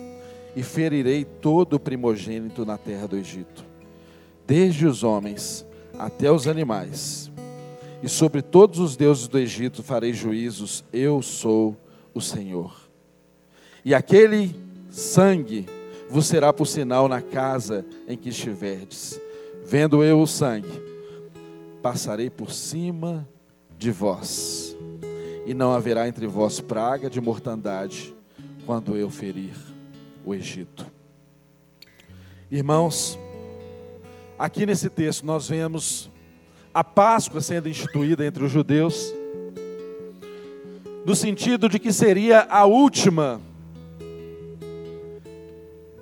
e 0.55 0.63
ferirei 0.63 1.25
todo 1.25 1.75
o 1.75 1.81
primogênito 1.81 2.65
na 2.65 2.79
terra 2.79 3.07
do 3.07 3.17
Egito, 3.17 3.63
desde 4.47 4.87
os 4.87 5.03
homens 5.03 5.67
até 5.99 6.33
os 6.33 6.47
animais. 6.47 7.31
E 8.03 8.09
sobre 8.09 8.41
todos 8.41 8.79
os 8.79 8.97
deuses 8.97 9.29
do 9.29 9.39
Egito 9.39 9.83
farei 9.83 10.15
juízos, 10.15 10.83
eu 10.93 11.21
sou 11.21 11.77
o 12.15 12.21
Senhor. 12.23 12.86
E 13.87 13.95
aquele 13.95 14.53
sangue 14.91 15.65
vos 16.11 16.27
será 16.27 16.53
por 16.53 16.67
sinal 16.67 17.07
na 17.07 17.23
casa 17.23 17.87
em 18.09 18.19
que 18.19 18.31
estiverdes. 18.31 19.21
Vendo 19.65 20.03
eu 20.03 20.21
o 20.21 20.27
sangue, 20.27 20.83
passarei 21.81 22.29
por 22.29 22.51
cima 22.51 23.29
de 23.79 23.93
vós, 23.93 24.77
e 25.47 25.55
não 25.55 25.73
haverá 25.73 26.09
entre 26.09 26.27
vós 26.27 26.59
praga 26.59 27.09
de 27.09 27.21
mortandade 27.21 28.13
quando 28.67 28.97
eu 28.97 29.09
ferir 29.09 29.55
o 30.25 30.35
Egito. 30.35 30.85
Irmãos, 32.51 33.17
aqui 34.37 34.67
nesse 34.67 34.91
texto 34.91 35.25
nós 35.25 35.49
vemos 35.49 36.11
a 36.75 36.83
Páscoa 36.83 37.41
sendo 37.41 37.69
instituída 37.69 38.27
entre 38.27 38.45
os 38.45 38.51
judeus, 38.51 39.15
no 41.05 41.15
sentido 41.15 41.69
de 41.69 41.79
que 41.79 41.93
seria 41.93 42.41
a 42.51 42.65
última 42.65 43.41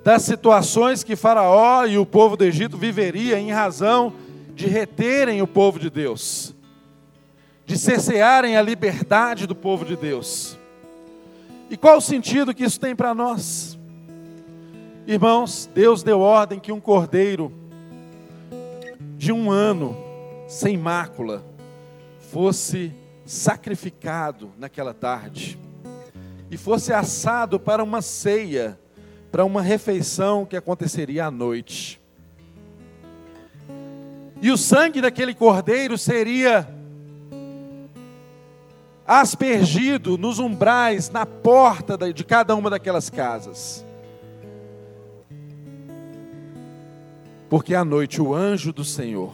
das 0.05 0.21
situações 0.21 1.03
que 1.03 1.15
Faraó 1.15 1.83
e 1.87 1.97
o 1.97 2.05
povo 2.05 2.37
do 2.37 2.43
Egito 2.43 2.77
viveria 2.77 3.39
em 3.39 3.51
razão 3.51 4.13
de 4.53 4.67
reterem 4.67 5.41
o 5.41 5.47
povo 5.47 5.79
de 5.79 5.89
Deus, 5.89 6.53
de 7.65 7.75
cercearem 7.75 8.55
a 8.55 8.61
liberdade 8.61 9.47
do 9.47 9.55
povo 9.55 9.83
de 9.83 9.95
Deus. 9.95 10.59
E 11.71 11.75
qual 11.75 11.97
o 11.97 12.01
sentido 12.01 12.53
que 12.53 12.63
isso 12.63 12.79
tem 12.79 12.95
para 12.95 13.15
nós? 13.15 13.79
Irmãos, 15.07 15.67
Deus 15.73 16.03
deu 16.03 16.19
ordem 16.19 16.59
que 16.59 16.71
um 16.71 16.79
cordeiro 16.79 17.51
de 19.17 19.31
um 19.31 19.49
ano, 19.49 19.97
sem 20.47 20.77
mácula, 20.77 21.43
fosse 22.31 22.93
sacrificado 23.25 24.51
naquela 24.59 24.93
tarde 24.93 25.57
e 26.51 26.57
fosse 26.57 26.93
assado 26.93 27.59
para 27.59 27.83
uma 27.83 28.03
ceia 28.03 28.79
para 29.35 29.43
uma 29.43 29.61
refeição 29.61 30.45
que 30.45 30.55
aconteceria 30.55 31.25
à 31.25 31.29
noite. 31.29 31.99
E 34.41 34.49
o 34.49 34.55
sangue 34.55 35.01
daquele 35.01 35.33
cordeiro 35.33 35.97
seria 35.97 36.65
aspergido 39.05 40.17
nos 40.17 40.39
umbrais, 40.39 41.09
na 41.09 41.25
porta 41.25 41.97
de 42.13 42.23
cada 42.23 42.55
uma 42.55 42.69
daquelas 42.69 43.09
casas. 43.09 43.85
Porque 47.49 47.75
à 47.75 47.83
noite 47.83 48.21
o 48.21 48.33
anjo 48.33 48.71
do 48.71 48.85
Senhor, 48.85 49.33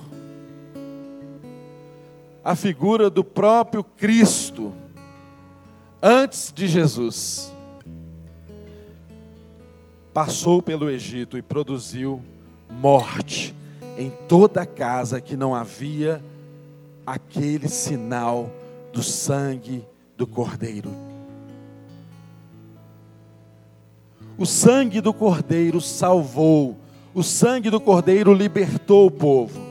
a 2.44 2.56
figura 2.56 3.08
do 3.08 3.24
próprio 3.24 3.84
Cristo, 3.84 4.74
antes 6.02 6.52
de 6.52 6.68
Jesus, 6.68 7.54
passou 10.14 10.62
pelo 10.62 10.90
Egito 10.90 11.38
e 11.38 11.42
produziu 11.42 12.22
morte 12.70 13.56
em 13.98 14.12
toda 14.28 14.62
a 14.62 14.66
casa 14.66 15.22
que 15.22 15.36
não 15.36 15.56
havia 15.56 16.24
aquele 17.06 17.68
sinal 17.68 18.50
do 18.92 19.02
sangue 19.02 19.86
do 20.18 20.28
Cordeiro. 20.28 20.92
O 24.38 24.46
sangue 24.46 25.02
do 25.02 25.14
Cordeiro 25.14 25.80
salvou, 25.80 26.78
o 27.14 27.22
sangue 27.22 27.70
do 27.70 27.80
Cordeiro 27.80 28.34
libertou 28.34 29.08
o 29.08 29.12
povo. 29.12 29.62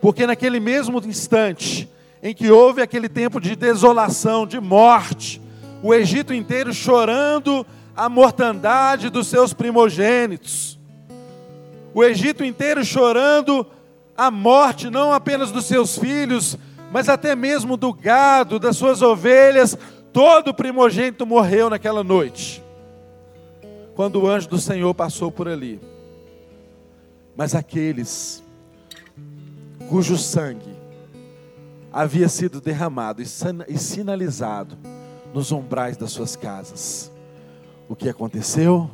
Porque 0.00 0.26
naquele 0.26 0.60
mesmo 0.60 0.98
instante 0.98 1.88
em 2.22 2.34
que 2.34 2.50
houve 2.50 2.82
aquele 2.82 3.08
tempo 3.08 3.40
de 3.40 3.54
desolação, 3.54 4.46
de 4.46 4.58
morte, 4.60 5.40
o 5.82 5.94
Egito 5.94 6.34
inteiro 6.34 6.72
chorando 6.72 7.64
a 7.96 8.08
mortandade 8.08 9.08
dos 9.08 9.26
seus 9.26 9.54
primogênitos. 9.54 10.78
O 11.94 12.04
Egito 12.04 12.44
inteiro 12.44 12.84
chorando 12.84 13.66
a 14.14 14.30
morte 14.30 14.90
não 14.90 15.12
apenas 15.12 15.50
dos 15.50 15.64
seus 15.64 15.98
filhos, 15.98 16.58
mas 16.92 17.08
até 17.08 17.34
mesmo 17.34 17.76
do 17.76 17.92
gado, 17.92 18.58
das 18.58 18.76
suas 18.76 19.00
ovelhas, 19.00 19.76
todo 20.12 20.52
primogênito 20.52 21.24
morreu 21.26 21.70
naquela 21.70 22.04
noite. 22.04 22.62
Quando 23.94 24.22
o 24.22 24.28
anjo 24.28 24.48
do 24.48 24.58
Senhor 24.58 24.92
passou 24.94 25.32
por 25.32 25.48
ali. 25.48 25.80
Mas 27.34 27.54
aqueles 27.54 28.42
cujo 29.88 30.18
sangue 30.18 30.74
havia 31.92 32.28
sido 32.28 32.60
derramado 32.60 33.22
e 33.22 33.78
sinalizado 33.78 34.76
nos 35.32 35.50
umbrais 35.50 35.96
das 35.96 36.10
suas 36.12 36.36
casas 36.36 37.15
o 37.88 37.94
que 37.94 38.08
aconteceu? 38.08 38.90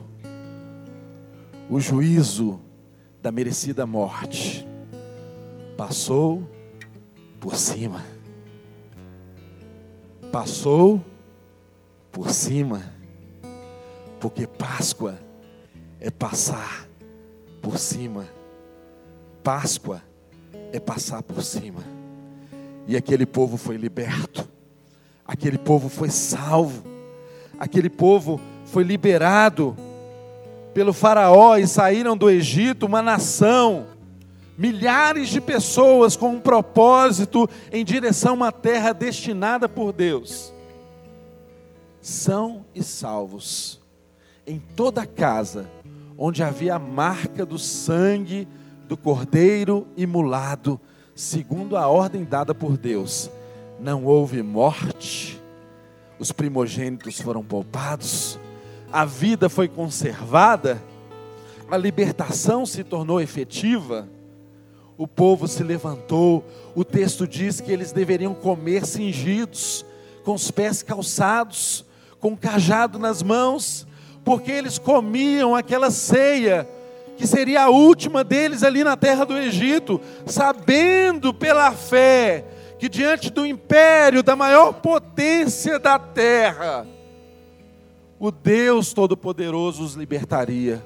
O 1.70 1.80
juízo 1.80 2.60
da 3.22 3.32
merecida 3.32 3.86
morte 3.86 4.66
passou 5.76 6.42
por 7.40 7.56
cima. 7.56 8.04
Passou 10.30 11.02
por 12.10 12.30
cima. 12.30 12.82
Porque 14.20 14.46
Páscoa 14.46 15.18
é 15.98 16.10
passar 16.10 16.86
por 17.60 17.78
cima. 17.78 18.28
Páscoa 19.42 20.02
é 20.72 20.78
passar 20.78 21.22
por 21.22 21.42
cima. 21.42 21.82
E 22.86 22.96
aquele 22.96 23.24
povo 23.24 23.56
foi 23.56 23.76
liberto. 23.76 24.48
Aquele 25.26 25.58
povo 25.58 25.88
foi 25.88 26.10
salvo. 26.10 26.82
Aquele 27.58 27.88
povo 27.88 28.40
foi 28.72 28.82
liberado 28.84 29.76
pelo 30.72 30.94
Faraó 30.94 31.58
e 31.58 31.66
saíram 31.66 32.16
do 32.16 32.30
Egito 32.30 32.86
uma 32.86 33.02
nação, 33.02 33.84
milhares 34.56 35.28
de 35.28 35.42
pessoas 35.42 36.16
com 36.16 36.30
um 36.30 36.40
propósito 36.40 37.46
em 37.70 37.84
direção 37.84 38.30
a 38.30 38.34
uma 38.34 38.52
terra 38.52 38.94
destinada 38.94 39.68
por 39.68 39.92
Deus. 39.92 40.54
São 42.00 42.64
e 42.74 42.82
salvos 42.82 43.78
em 44.46 44.58
toda 44.58 45.04
casa 45.04 45.68
onde 46.16 46.42
havia 46.42 46.76
a 46.76 46.78
marca 46.78 47.44
do 47.44 47.58
sangue 47.58 48.48
do 48.88 48.96
cordeiro 48.96 49.86
imolado, 49.98 50.80
segundo 51.14 51.76
a 51.76 51.88
ordem 51.88 52.24
dada 52.24 52.54
por 52.54 52.78
Deus. 52.78 53.30
Não 53.78 54.06
houve 54.06 54.42
morte, 54.42 55.38
os 56.18 56.32
primogênitos 56.32 57.20
foram 57.20 57.44
poupados, 57.44 58.38
a 58.92 59.04
vida 59.06 59.48
foi 59.48 59.68
conservada, 59.68 60.82
a 61.70 61.76
libertação 61.76 62.66
se 62.66 62.84
tornou 62.84 63.20
efetiva, 63.20 64.06
o 64.98 65.08
povo 65.08 65.48
se 65.48 65.62
levantou. 65.62 66.44
O 66.74 66.84
texto 66.84 67.26
diz 67.26 67.60
que 67.60 67.72
eles 67.72 67.90
deveriam 67.90 68.34
comer 68.34 68.84
cingidos, 68.84 69.84
com 70.22 70.34
os 70.34 70.50
pés 70.50 70.82
calçados, 70.82 71.84
com 72.20 72.36
cajado 72.36 72.98
nas 72.98 73.22
mãos, 73.22 73.86
porque 74.22 74.52
eles 74.52 74.78
comiam 74.78 75.56
aquela 75.56 75.90
ceia 75.90 76.68
que 77.16 77.26
seria 77.26 77.62
a 77.62 77.70
última 77.70 78.22
deles 78.22 78.62
ali 78.62 78.84
na 78.84 78.96
terra 78.96 79.24
do 79.24 79.36
Egito, 79.36 80.00
sabendo 80.26 81.32
pela 81.32 81.72
fé 81.72 82.44
que 82.78 82.88
diante 82.88 83.30
do 83.30 83.46
império 83.46 84.22
da 84.22 84.34
maior 84.34 84.72
potência 84.74 85.78
da 85.78 85.98
terra, 85.98 86.86
o 88.22 88.30
Deus 88.30 88.92
Todo-Poderoso 88.92 89.82
os 89.82 89.94
libertaria. 89.94 90.80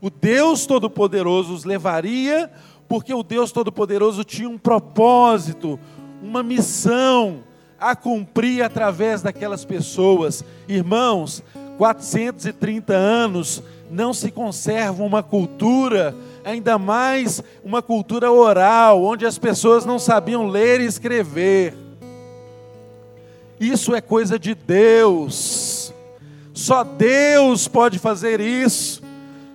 O 0.00 0.08
Deus 0.08 0.64
Todo-Poderoso 0.64 1.52
os 1.52 1.64
levaria, 1.64 2.48
porque 2.88 3.12
o 3.12 3.24
Deus 3.24 3.50
Todo-Poderoso 3.50 4.22
tinha 4.22 4.48
um 4.48 4.56
propósito, 4.56 5.76
uma 6.22 6.40
missão 6.40 7.40
a 7.80 7.96
cumprir 7.96 8.62
através 8.62 9.22
daquelas 9.22 9.64
pessoas. 9.64 10.44
Irmãos, 10.68 11.42
430 11.78 12.94
anos 12.94 13.60
não 13.90 14.14
se 14.14 14.30
conserva 14.30 15.02
uma 15.02 15.20
cultura, 15.20 16.14
ainda 16.44 16.78
mais 16.78 17.42
uma 17.64 17.82
cultura 17.82 18.30
oral, 18.30 19.02
onde 19.02 19.26
as 19.26 19.36
pessoas 19.36 19.84
não 19.84 19.98
sabiam 19.98 20.46
ler 20.46 20.80
e 20.80 20.86
escrever. 20.86 21.74
Isso 23.58 23.96
é 23.96 24.00
coisa 24.00 24.38
de 24.38 24.54
Deus. 24.54 25.71
Só 26.62 26.84
Deus 26.84 27.66
pode 27.66 27.98
fazer 27.98 28.40
isso. 28.40 29.02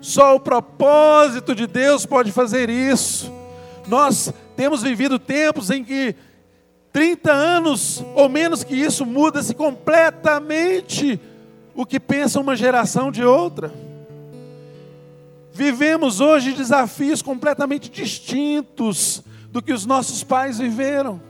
Só 0.02 0.36
o 0.36 0.41
propósito 0.41 1.56
de 1.56 1.65
Deus 1.65 2.06
pode 2.06 2.34
fazer 2.34 2.70
isso. 2.70 3.32
Nós 3.88 4.34
temos 4.58 4.84
vivido 4.84 5.17
tempos 5.17 5.72
em 5.72 5.86
que 5.86 6.13
30 6.91 7.32
anos 7.32 8.04
ou 8.13 8.28
menos 8.28 8.62
que 8.62 8.76
isso 8.76 9.06
muda-se 9.06 9.56
completamente 9.56 11.17
o 11.74 11.86
que 11.86 11.98
pensa 11.98 12.41
uma 12.41 12.58
geração 12.58 13.10
de 13.10 13.24
outra. 13.24 13.74
Vivemos 15.54 16.20
hoje 16.20 16.52
desafios 16.52 17.22
completamente 17.22 17.89
distintos 17.89 19.24
do 19.50 19.62
que 19.62 19.72
os 19.72 19.86
nossos 19.86 20.26
pais 20.26 20.60
viveram. 20.60 21.22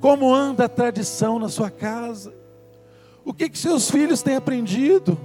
Como 0.00 0.32
anda 0.32 0.66
a 0.66 0.68
tradição 0.68 1.40
na 1.40 1.48
sua 1.48 1.68
casa? 1.68 2.38
O 3.24 3.32
que, 3.34 3.48
que 3.48 3.58
seus 3.58 3.90
filhos 3.90 4.22
têm 4.22 4.36
aprendido? 4.36 5.18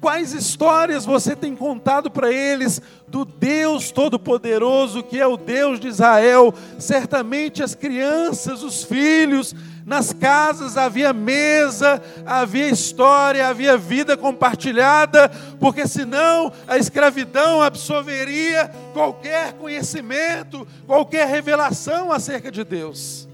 Quais 0.00 0.32
histórias 0.32 1.04
você 1.04 1.36
tem 1.36 1.54
contado 1.54 2.10
para 2.10 2.32
eles 2.32 2.80
do 3.06 3.22
Deus 3.24 3.90
Todo-Poderoso, 3.90 5.02
que 5.02 5.20
é 5.20 5.26
o 5.26 5.36
Deus 5.36 5.78
de 5.78 5.88
Israel? 5.88 6.54
Certamente 6.78 7.62
as 7.62 7.74
crianças, 7.74 8.62
os 8.62 8.82
filhos, 8.82 9.54
nas 9.84 10.10
casas 10.12 10.78
havia 10.78 11.12
mesa, 11.12 12.02
havia 12.24 12.68
história, 12.68 13.46
havia 13.46 13.76
vida 13.76 14.16
compartilhada, 14.16 15.28
porque 15.58 15.86
senão 15.86 16.50
a 16.66 16.78
escravidão 16.78 17.60
absorveria 17.60 18.70
qualquer 18.94 19.52
conhecimento, 19.54 20.66
qualquer 20.86 21.26
revelação 21.28 22.10
acerca 22.10 22.50
de 22.50 22.64
Deus. 22.64 23.28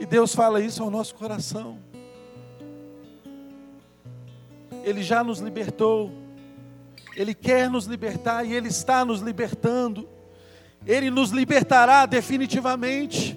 E 0.00 0.04
Deus 0.04 0.34
fala 0.34 0.60
isso 0.60 0.82
ao 0.82 0.90
nosso 0.90 1.14
coração. 1.14 1.78
Ele 4.86 5.02
já 5.02 5.24
nos 5.24 5.40
libertou, 5.40 6.12
Ele 7.16 7.34
quer 7.34 7.68
nos 7.68 7.86
libertar 7.86 8.44
e 8.44 8.52
Ele 8.52 8.68
está 8.68 9.04
nos 9.04 9.20
libertando. 9.20 10.08
Ele 10.86 11.10
nos 11.10 11.30
libertará 11.30 12.06
definitivamente. 12.06 13.36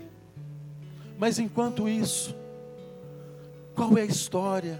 Mas 1.17 1.39
enquanto 1.39 1.89
isso, 1.89 2.35
qual 3.73 3.97
é 3.97 4.01
a 4.01 4.05
história 4.05 4.79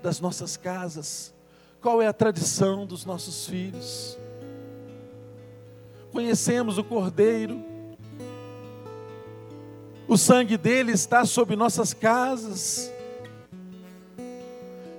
das 0.00 0.20
nossas 0.20 0.56
casas? 0.56 1.34
Qual 1.82 2.00
é 2.00 2.06
a 2.06 2.12
tradição 2.12 2.86
dos 2.86 3.04
nossos 3.04 3.48
filhos? 3.48 4.16
Conhecemos 6.12 6.78
o 6.78 6.84
Cordeiro, 6.84 7.60
o 10.06 10.16
sangue 10.16 10.56
dele 10.56 10.92
está 10.92 11.24
sobre 11.24 11.56
nossas 11.56 11.92
casas 11.92 12.93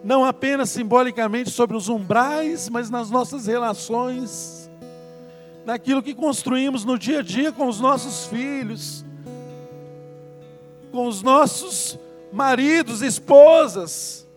não 0.06 0.24
apenas 0.24 0.70
simbolicamente 0.70 1.50
sobre 1.50 1.76
os 1.76 1.90
umbrais, 1.90 2.70
mas 2.70 2.92
nas 2.92 3.10
nossas 3.10 3.48
relações, 3.48 4.70
naquilo 5.66 6.04
que 6.04 6.14
construímos 6.14 6.86
no 6.86 6.96
dia 6.96 7.20
a 7.20 7.24
dia 7.24 7.52
com 7.52 7.68
os 7.68 7.80
nossos 7.80 8.28
filhos, 8.28 9.04
com 10.92 11.08
os 11.08 11.24
nossos 11.24 11.98
maridos, 12.32 13.02
esposas. 13.02 14.28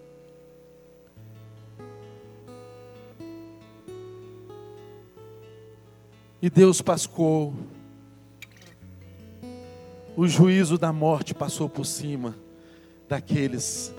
E 6.41 6.49
Deus 6.49 6.81
pascou, 6.81 7.53
o 10.17 10.27
juízo 10.27 10.79
da 10.79 10.95
morte 10.95 11.35
passou 11.35 11.69
por 11.69 11.85
cima 11.85 12.35
daqueles 13.07 13.93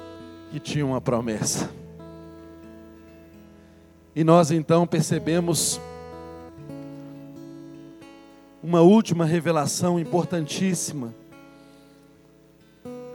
que 0.49 0.59
tinha 0.59 0.85
uma 0.85 0.99
promessa. 0.99 1.69
E 4.15 4.23
nós 4.23 4.51
então 4.51 4.85
percebemos 4.87 5.79
uma 8.61 8.81
última 8.81 9.25
revelação 9.25 9.99
importantíssima 9.99 11.13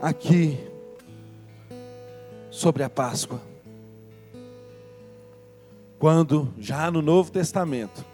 aqui 0.01 0.57
sobre 2.49 2.83
a 2.83 2.89
Páscoa. 2.89 3.41
Quando, 5.99 6.53
já 6.57 6.89
no 6.89 7.01
Novo 7.01 7.31
Testamento, 7.31 8.05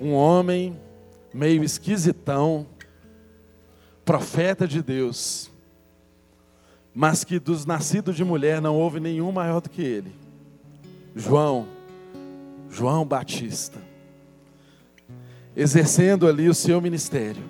um 0.00 0.12
homem 0.12 0.78
meio 1.32 1.62
esquisitão, 1.62 2.66
profeta 4.04 4.66
de 4.66 4.82
Deus, 4.82 5.50
mas 6.98 7.24
que 7.24 7.38
dos 7.38 7.66
nascidos 7.66 8.16
de 8.16 8.24
mulher 8.24 8.58
não 8.58 8.74
houve 8.74 8.98
nenhum 8.98 9.30
maior 9.30 9.60
do 9.60 9.68
que 9.68 9.82
ele. 9.82 10.10
João, 11.14 11.68
João 12.70 13.04
Batista, 13.04 13.78
exercendo 15.54 16.26
ali 16.26 16.48
o 16.48 16.54
seu 16.54 16.80
ministério. 16.80 17.42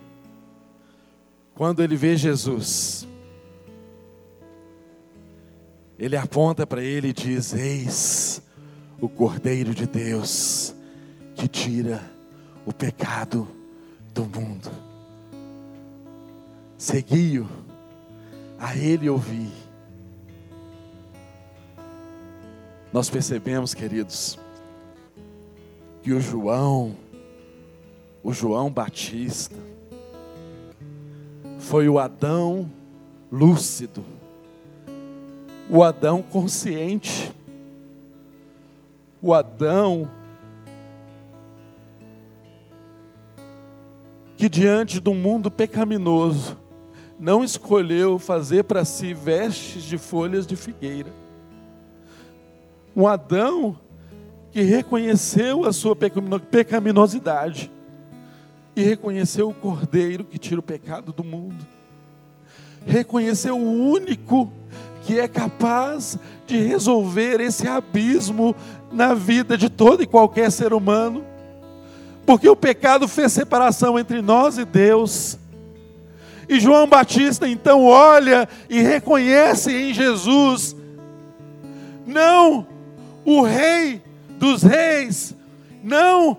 Quando 1.55 1.81
ele 1.81 1.95
vê 1.95 2.17
Jesus, 2.17 3.07
ele 5.97 6.17
aponta 6.17 6.67
para 6.67 6.83
ele 6.83 7.11
e 7.11 7.13
diz: 7.13 7.55
Eis 7.55 8.43
o 9.01 9.09
Cordeiro 9.09 9.73
de 9.73 9.87
Deus 9.87 10.75
que 11.37 11.47
tira 11.47 12.03
o 12.67 12.73
pecado 12.73 13.47
do 14.13 14.25
mundo. 14.25 14.73
Segui-o 16.77 17.66
a 18.59 18.77
Ele 18.77 19.09
ouvir. 19.09 19.53
Nós 22.93 23.11
percebemos, 23.11 23.75
queridos, 23.75 24.39
que 26.03 26.13
o 26.13 26.21
João, 26.21 26.97
o 28.23 28.33
João 28.33 28.71
Batista, 28.71 29.57
foi 31.59 31.89
o 31.89 31.99
Adão 31.99 32.71
lúcido, 33.31 34.05
o 35.69 35.83
Adão 35.83 36.23
consciente, 36.23 37.35
o 39.21 39.35
Adão 39.35 40.09
que 44.37 44.49
diante 44.49 45.01
do 45.01 45.15
mundo 45.15 45.51
pecaminoso, 45.51 46.57
não 47.19 47.43
escolheu 47.43 48.19
fazer 48.19 48.65
para 48.65 48.85
si 48.85 49.15
vestes 49.15 49.83
de 49.83 49.97
folhas 49.97 50.47
de 50.47 50.57
figueira. 50.57 51.11
Um 52.95 53.07
Adão 53.07 53.77
que 54.53 54.63
reconheceu 54.63 55.65
a 55.65 55.73
sua 55.73 55.95
pecaminosidade 55.95 57.71
e 58.75 58.83
reconheceu 58.83 59.49
o 59.49 59.55
Cordeiro 59.55 60.25
que 60.25 60.39
tira 60.39 60.61
o 60.61 60.63
pecado 60.63 61.13
do 61.13 61.25
mundo. 61.25 61.67
Reconheceu 62.87 63.59
o 63.59 63.91
único 63.91 64.51
que 65.03 65.19
é 65.19 65.27
capaz 65.27 66.19
de 66.47 66.59
resolver 66.59 67.41
esse 67.41 67.67
abismo 67.67 68.55
na 68.93 69.15
vida 69.15 69.57
de 69.57 69.69
todo 69.69 70.03
e 70.03 70.07
qualquer 70.07 70.51
ser 70.51 70.73
humano. 70.73 71.25
Porque 72.25 72.49
o 72.49 72.57
pecado 72.57 73.07
fez 73.07 73.33
separação 73.33 73.99
entre 73.99 74.21
nós 74.21 74.59
e 74.59 74.65
Deus 74.65 75.39
e 76.49 76.61
João 76.61 76.87
Batista 76.87 77.49
então 77.49 77.85
olha 77.85 78.49
e 78.69 78.81
reconhece 78.81 79.73
em 79.73 79.93
Jesus, 79.93 80.77
não 82.07 82.67
o 83.25 83.43
rei 83.43 84.03
dos 84.39 84.63
reis, 84.63 85.35
não 85.83 86.37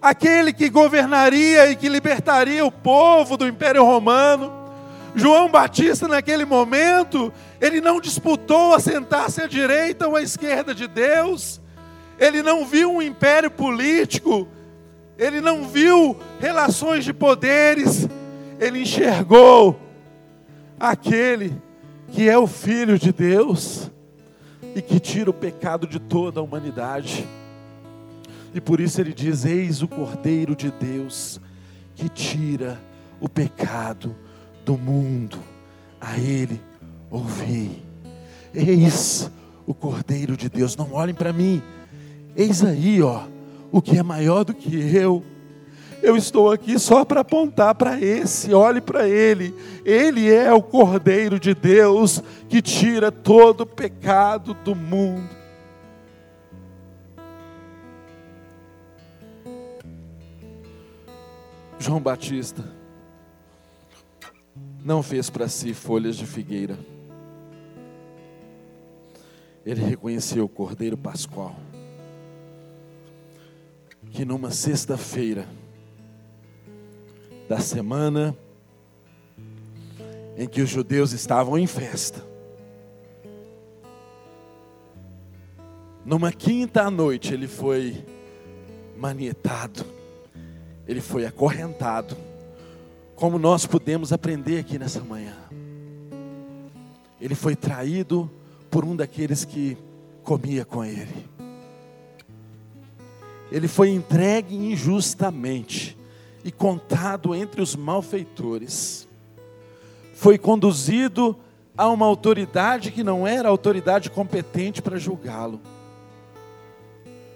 aquele 0.00 0.52
que 0.52 0.68
governaria 0.68 1.70
e 1.70 1.76
que 1.76 1.88
libertaria 1.88 2.64
o 2.64 2.70
povo 2.70 3.36
do 3.36 3.46
Império 3.46 3.84
Romano. 3.84 4.52
João 5.14 5.48
Batista, 5.48 6.06
naquele 6.06 6.44
momento, 6.44 7.32
ele 7.60 7.80
não 7.80 8.00
disputou 8.00 8.74
a 8.74 8.80
sentar-se 8.80 9.42
à 9.42 9.48
direita 9.48 10.06
ou 10.06 10.14
à 10.14 10.22
esquerda 10.22 10.72
de 10.72 10.86
Deus, 10.86 11.60
ele 12.18 12.42
não 12.42 12.64
viu 12.64 12.92
um 12.92 13.02
império 13.02 13.50
político, 13.50 14.46
ele 15.18 15.40
não 15.40 15.64
viu 15.64 16.16
relações 16.38 17.04
de 17.04 17.12
poderes, 17.12 18.06
ele 18.58 18.82
enxergou 18.82 19.78
aquele 20.78 21.52
que 22.08 22.28
é 22.28 22.36
o 22.36 22.46
Filho 22.46 22.98
de 22.98 23.12
Deus 23.12 23.90
e 24.74 24.82
que 24.82 24.98
tira 24.98 25.30
o 25.30 25.34
pecado 25.34 25.86
de 25.86 25.98
toda 25.98 26.40
a 26.40 26.42
humanidade. 26.42 27.26
E 28.54 28.60
por 28.60 28.80
isso 28.80 29.00
ele 29.00 29.12
diz: 29.12 29.44
Eis 29.44 29.82
o 29.82 29.88
Cordeiro 29.88 30.56
de 30.56 30.70
Deus 30.70 31.40
que 31.94 32.08
tira 32.08 32.80
o 33.20 33.28
pecado 33.28 34.14
do 34.64 34.76
mundo. 34.76 35.38
A 36.00 36.16
ele 36.18 36.60
ouvi. 37.10 37.82
Eis 38.54 39.30
o 39.66 39.74
Cordeiro 39.74 40.36
de 40.36 40.48
Deus. 40.48 40.76
Não 40.76 40.92
olhem 40.92 41.14
para 41.14 41.32
mim. 41.32 41.62
Eis 42.36 42.64
aí, 42.64 43.02
ó, 43.02 43.22
o 43.70 43.82
que 43.82 43.98
é 43.98 44.02
maior 44.02 44.44
do 44.44 44.54
que 44.54 44.76
eu 44.94 45.24
eu 46.02 46.16
estou 46.16 46.50
aqui 46.50 46.78
só 46.78 47.04
para 47.04 47.20
apontar 47.20 47.74
para 47.74 48.00
esse, 48.00 48.54
olhe 48.54 48.80
para 48.80 49.08
ele. 49.08 49.54
Ele 49.84 50.32
é 50.32 50.52
o 50.52 50.62
Cordeiro 50.62 51.38
de 51.38 51.54
Deus 51.54 52.22
que 52.48 52.62
tira 52.62 53.10
todo 53.10 53.62
o 53.62 53.66
pecado 53.66 54.54
do 54.54 54.74
mundo. 54.74 55.36
João 61.78 62.00
Batista 62.00 62.64
não 64.84 65.02
fez 65.02 65.30
para 65.30 65.48
si 65.48 65.72
folhas 65.72 66.16
de 66.16 66.26
figueira. 66.26 66.78
Ele 69.64 69.82
reconheceu 69.82 70.44
o 70.44 70.48
Cordeiro 70.48 70.96
Pascual, 70.96 71.54
que 74.10 74.24
numa 74.24 74.50
sexta-feira, 74.50 75.46
da 77.48 77.58
semana 77.58 78.36
em 80.36 80.46
que 80.46 80.60
os 80.60 80.68
judeus 80.68 81.12
estavam 81.12 81.58
em 81.58 81.66
festa. 81.66 82.28
numa 86.08 86.32
quinta 86.32 86.90
noite, 86.90 87.34
ele 87.34 87.46
foi 87.46 88.02
manietado, 88.96 89.84
ele 90.86 91.02
foi 91.02 91.26
acorrentado, 91.26 92.16
como 93.14 93.38
nós 93.38 93.66
podemos 93.66 94.10
aprender 94.10 94.58
aqui 94.58 94.78
nessa 94.78 95.00
manhã. 95.00 95.36
Ele 97.20 97.34
foi 97.34 97.54
traído 97.54 98.30
por 98.70 98.86
um 98.86 98.96
daqueles 98.96 99.44
que 99.44 99.76
comia 100.22 100.64
com 100.64 100.82
ele. 100.82 101.26
Ele 103.52 103.68
foi 103.68 103.90
entregue 103.90 104.56
injustamente 104.56 105.97
e 106.44 106.52
contado 106.52 107.34
entre 107.34 107.60
os 107.60 107.74
malfeitores. 107.74 109.08
Foi 110.14 110.38
conduzido 110.38 111.36
a 111.76 111.88
uma 111.88 112.06
autoridade 112.06 112.90
que 112.90 113.04
não 113.04 113.26
era 113.26 113.48
autoridade 113.48 114.10
competente 114.10 114.82
para 114.82 114.98
julgá-lo. 114.98 115.60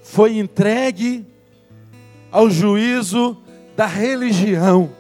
Foi 0.03 0.37
entregue 0.37 1.25
ao 2.31 2.51
juízo 2.51 3.37
da 3.77 3.87
religião, 3.87 4.91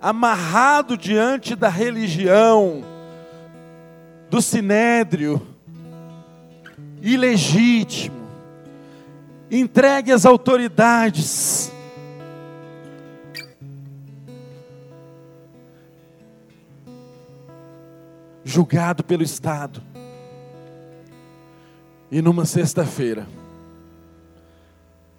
amarrado 0.00 0.96
diante 0.96 1.56
da 1.56 1.68
religião, 1.68 2.84
do 4.28 4.42
sinédrio, 4.42 5.40
ilegítimo, 7.00 8.26
entregue 9.50 10.12
às 10.12 10.26
autoridades. 10.26 11.72
Julgado 18.44 19.02
pelo 19.02 19.22
Estado. 19.22 19.82
E 22.10 22.20
numa 22.20 22.44
sexta-feira, 22.44 23.26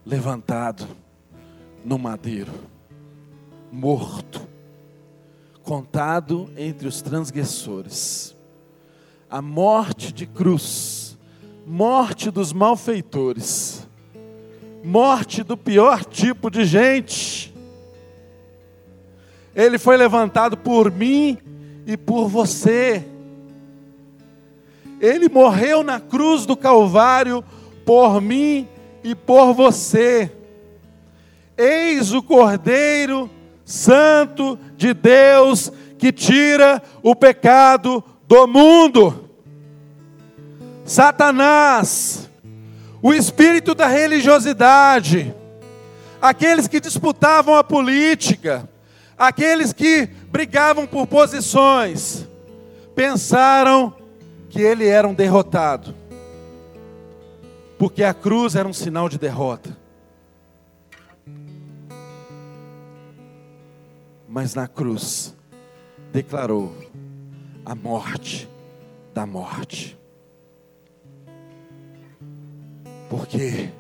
levantado 0.06 0.88
no 1.84 1.98
madeiro, 1.98 2.54
morto, 3.72 4.48
contado 5.64 6.50
entre 6.56 6.88
os 6.88 7.02
transgressores. 7.02 8.36
A 9.30 9.42
morte 9.42 10.14
de 10.14 10.28
cruz, 10.28 11.18
morte 11.66 12.30
dos 12.30 12.54
malfeitores, 12.54 13.88
morte 14.84 15.42
do 15.42 15.58
pior 15.58 16.06
tipo 16.06 16.52
de 16.52 16.64
gente. 16.64 17.54
Ele 19.56 19.80
foi 19.80 19.98
levantado 19.98 20.56
por 20.56 20.92
mim 20.92 21.40
e 21.88 21.98
por 21.98 22.28
você. 22.28 23.15
Ele 25.00 25.30
morreu 25.30 25.84
na 25.84 26.00
cruz 26.00 26.46
do 26.46 26.56
Calvário 26.56 27.44
por 27.86 28.22
mim 28.22 28.68
e 29.04 29.14
por 29.14 29.54
você. 29.54 30.32
Eis 31.58 32.14
o 32.14 32.22
Cordeiro 32.22 33.30
Santo 33.64 34.60
de 34.78 34.94
Deus 34.94 35.72
que 35.98 36.12
tira 36.12 36.82
o 37.02 37.16
pecado 37.16 38.04
do 38.28 38.48
mundo. 38.48 39.30
Satanás, 40.86 42.30
o 43.02 43.14
espírito 43.14 43.74
da 43.74 43.88
religiosidade, 43.88 45.34
aqueles 46.22 46.68
que 46.68 46.80
disputavam 46.80 47.56
a 47.56 47.64
política, 47.64 48.70
aqueles 49.18 49.74
que 49.74 50.08
brigavam 50.32 50.86
por 50.86 51.08
posições, 51.08 52.28
pensaram 52.96 53.94
que 54.56 54.62
ele 54.62 54.88
era 54.88 55.06
um 55.06 55.14
derrotado, 55.14 55.94
porque 57.78 58.06
a 58.06 58.14
cruz 58.14 58.56
era 58.56 58.66
um 58.66 58.72
sinal 58.72 59.10
de 59.10 59.18
derrota. 59.18 59.76
Mas 64.30 64.56
na 64.56 64.66
cruz 64.66 65.36
declarou 66.14 66.74
a 67.66 67.76
morte 67.76 68.50
da 69.14 69.26
morte. 69.26 70.00
Porque 73.10 73.74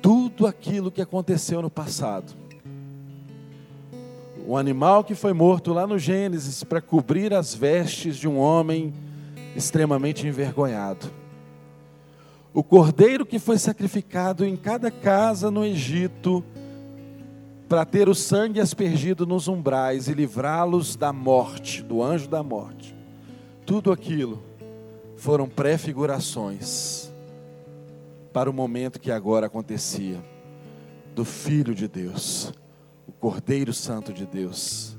tudo 0.00 0.46
aquilo 0.46 0.92
que 0.92 1.02
aconteceu 1.02 1.60
no 1.60 1.68
passado, 1.68 2.32
o 4.46 4.56
animal 4.56 5.02
que 5.02 5.14
foi 5.14 5.32
morto 5.32 5.72
lá 5.72 5.86
no 5.86 5.98
Gênesis 5.98 6.62
para 6.62 6.80
cobrir 6.80 7.32
as 7.32 7.54
vestes 7.54 8.16
de 8.16 8.28
um 8.28 8.38
homem 8.38 8.92
extremamente 9.56 10.26
envergonhado, 10.26 11.10
o 12.52 12.62
cordeiro 12.62 13.24
que 13.24 13.38
foi 13.38 13.58
sacrificado 13.58 14.44
em 14.44 14.56
cada 14.56 14.90
casa 14.90 15.50
no 15.50 15.64
Egito, 15.64 16.44
para 17.68 17.84
ter 17.84 18.08
o 18.08 18.14
sangue 18.14 18.60
aspergido 18.60 19.26
nos 19.26 19.48
umbrais 19.48 20.06
e 20.06 20.12
livrá-los 20.12 20.94
da 20.94 21.12
morte, 21.12 21.82
do 21.82 22.02
anjo 22.02 22.28
da 22.28 22.42
morte. 22.42 22.94
Tudo 23.64 23.90
aquilo 23.90 24.42
foram 25.16 25.48
prefigurações 25.48 27.10
para 28.32 28.50
o 28.50 28.52
momento 28.52 29.00
que 29.00 29.10
agora 29.10 29.46
acontecia 29.46 30.22
do 31.14 31.24
Filho 31.24 31.74
de 31.74 31.88
Deus, 31.88 32.52
o 33.06 33.12
Cordeiro 33.12 33.72
Santo 33.72 34.12
de 34.12 34.26
Deus, 34.26 34.96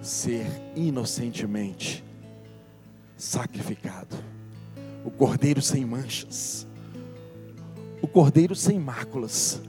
ser 0.00 0.46
inocentemente 0.74 2.04
sacrificado. 3.16 4.16
O 5.04 5.10
Cordeiro 5.10 5.62
sem 5.62 5.84
manchas, 5.84 6.66
o 8.02 8.06
Cordeiro 8.06 8.54
sem 8.54 8.78
máculas. 8.78 9.62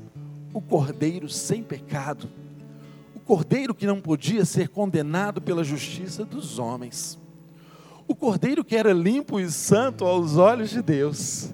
O 0.53 0.61
cordeiro 0.61 1.29
sem 1.29 1.61
pecado, 1.61 2.27
o 3.13 3.19
cordeiro 3.19 3.75
que 3.75 3.85
não 3.85 4.01
podia 4.01 4.43
ser 4.43 4.69
condenado 4.69 5.39
pela 5.39 5.63
justiça 5.63 6.25
dos 6.25 6.57
homens, 6.57 7.19
o 8.07 8.15
cordeiro 8.15 8.63
que 8.63 8.75
era 8.75 8.91
limpo 8.91 9.39
e 9.39 9.51
santo 9.51 10.03
aos 10.03 10.37
olhos 10.37 10.71
de 10.71 10.81
Deus, 10.81 11.53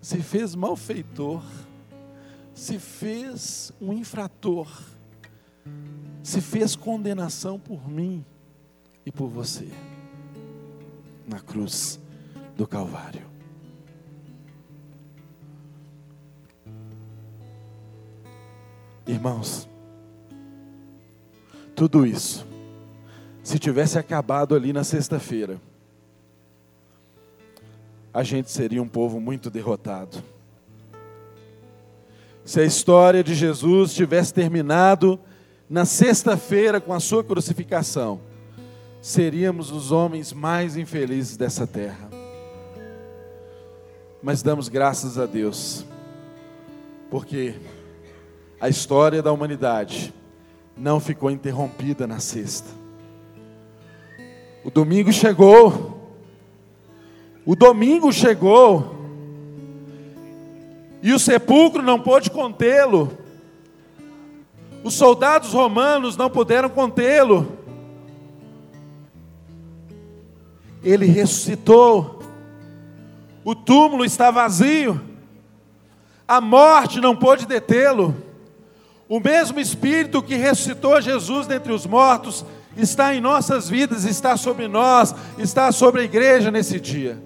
se 0.00 0.22
fez 0.22 0.54
malfeitor, 0.54 1.42
se 2.54 2.78
fez 2.78 3.70
um 3.78 3.92
infrator, 3.92 4.66
se 6.26 6.40
fez 6.40 6.74
condenação 6.74 7.56
por 7.56 7.88
mim 7.88 8.24
e 9.06 9.12
por 9.12 9.28
você, 9.28 9.68
na 11.24 11.38
cruz 11.38 12.00
do 12.56 12.66
Calvário. 12.66 13.22
Irmãos, 19.06 19.68
tudo 21.76 22.04
isso, 22.04 22.44
se 23.44 23.56
tivesse 23.60 23.96
acabado 23.96 24.56
ali 24.56 24.72
na 24.72 24.82
sexta-feira, 24.82 25.60
a 28.12 28.24
gente 28.24 28.50
seria 28.50 28.82
um 28.82 28.88
povo 28.88 29.20
muito 29.20 29.48
derrotado. 29.48 30.20
Se 32.44 32.58
a 32.58 32.64
história 32.64 33.22
de 33.22 33.32
Jesus 33.32 33.94
tivesse 33.94 34.34
terminado 34.34 35.20
na 35.68 35.84
sexta-feira 35.84 36.80
com 36.80 36.92
a 36.92 37.00
sua 37.00 37.24
crucificação, 37.24 38.20
seríamos 39.00 39.70
os 39.70 39.90
homens 39.90 40.32
mais 40.32 40.76
infelizes 40.76 41.36
dessa 41.36 41.66
terra. 41.66 42.08
Mas 44.22 44.42
damos 44.42 44.68
graças 44.68 45.18
a 45.18 45.26
Deus, 45.26 45.84
porque 47.10 47.54
a 48.60 48.68
história 48.68 49.22
da 49.22 49.32
humanidade 49.32 50.14
não 50.76 51.00
ficou 51.00 51.30
interrompida 51.30 52.06
na 52.06 52.18
sexta. 52.18 52.68
O 54.64 54.70
domingo 54.70 55.12
chegou, 55.12 56.10
o 57.44 57.54
domingo 57.54 58.12
chegou, 58.12 58.94
e 61.02 61.12
o 61.12 61.18
sepulcro 61.18 61.82
não 61.82 62.00
pôde 62.00 62.30
contê-lo, 62.30 63.16
os 64.86 64.94
soldados 64.94 65.52
romanos 65.52 66.16
não 66.16 66.30
puderam 66.30 66.68
contê-lo, 66.68 67.58
ele 70.80 71.06
ressuscitou, 71.06 72.22
o 73.44 73.52
túmulo 73.52 74.04
está 74.04 74.30
vazio, 74.30 75.00
a 76.28 76.40
morte 76.40 77.00
não 77.00 77.16
pôde 77.16 77.46
detê-lo, 77.46 78.14
o 79.08 79.18
mesmo 79.18 79.58
Espírito 79.58 80.22
que 80.22 80.36
ressuscitou 80.36 81.00
Jesus 81.00 81.48
dentre 81.48 81.72
os 81.72 81.84
mortos 81.84 82.44
está 82.76 83.12
em 83.12 83.20
nossas 83.20 83.68
vidas, 83.68 84.04
está 84.04 84.36
sobre 84.36 84.68
nós, 84.68 85.12
está 85.36 85.72
sobre 85.72 86.02
a 86.02 86.04
igreja 86.04 86.48
nesse 86.48 86.78
dia. 86.78 87.20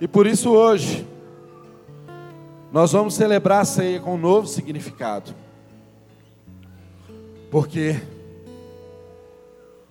E 0.00 0.06
por 0.06 0.28
isso 0.28 0.50
hoje, 0.50 1.04
nós 2.70 2.92
vamos 2.92 3.14
celebrar 3.14 3.62
a 3.62 3.64
ceia 3.64 3.98
com 3.98 4.14
um 4.14 4.16
novo 4.18 4.46
significado. 4.46 5.34
Porque 7.50 8.00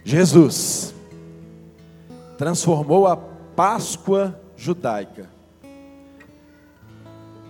Jesus 0.03 0.95
transformou 2.37 3.05
a 3.05 3.17
Páscoa 3.17 4.39
judaica 4.55 5.29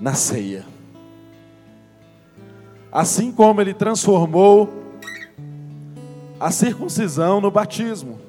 na 0.01 0.15
ceia. 0.15 0.65
Assim 2.91 3.31
como 3.31 3.61
ele 3.61 3.73
transformou 3.75 4.67
a 6.39 6.49
circuncisão 6.49 7.39
no 7.39 7.51
batismo. 7.51 8.19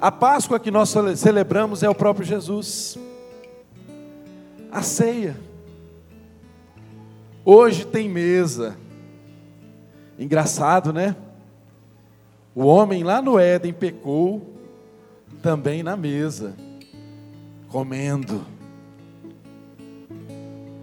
A 0.00 0.10
Páscoa 0.10 0.58
que 0.58 0.70
nós 0.70 0.94
celebramos 1.16 1.82
é 1.82 1.90
o 1.90 1.94
próprio 1.94 2.24
Jesus. 2.24 2.98
A 4.72 4.80
ceia. 4.80 5.36
Hoje 7.44 7.86
tem 7.86 8.08
mesa. 8.08 8.85
Engraçado, 10.18 10.92
né? 10.92 11.14
O 12.54 12.64
homem 12.64 13.02
lá 13.02 13.20
no 13.20 13.38
Éden 13.38 13.72
pecou 13.72 14.54
também 15.42 15.82
na 15.82 15.96
mesa, 15.96 16.54
comendo. 17.68 18.44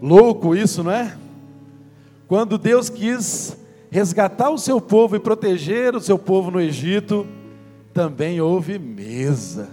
Louco 0.01 0.55
isso, 0.55 0.83
não 0.83 0.91
é? 0.91 1.17
Quando 2.27 2.57
Deus 2.57 2.89
quis 2.89 3.57
resgatar 3.89 4.49
o 4.49 4.57
seu 4.57 4.81
povo 4.81 5.15
e 5.15 5.19
proteger 5.19 5.95
o 5.95 6.01
seu 6.01 6.17
povo 6.17 6.49
no 6.49 6.59
Egito, 6.59 7.27
também 7.93 8.41
houve 8.41 8.79
mesa, 8.79 9.69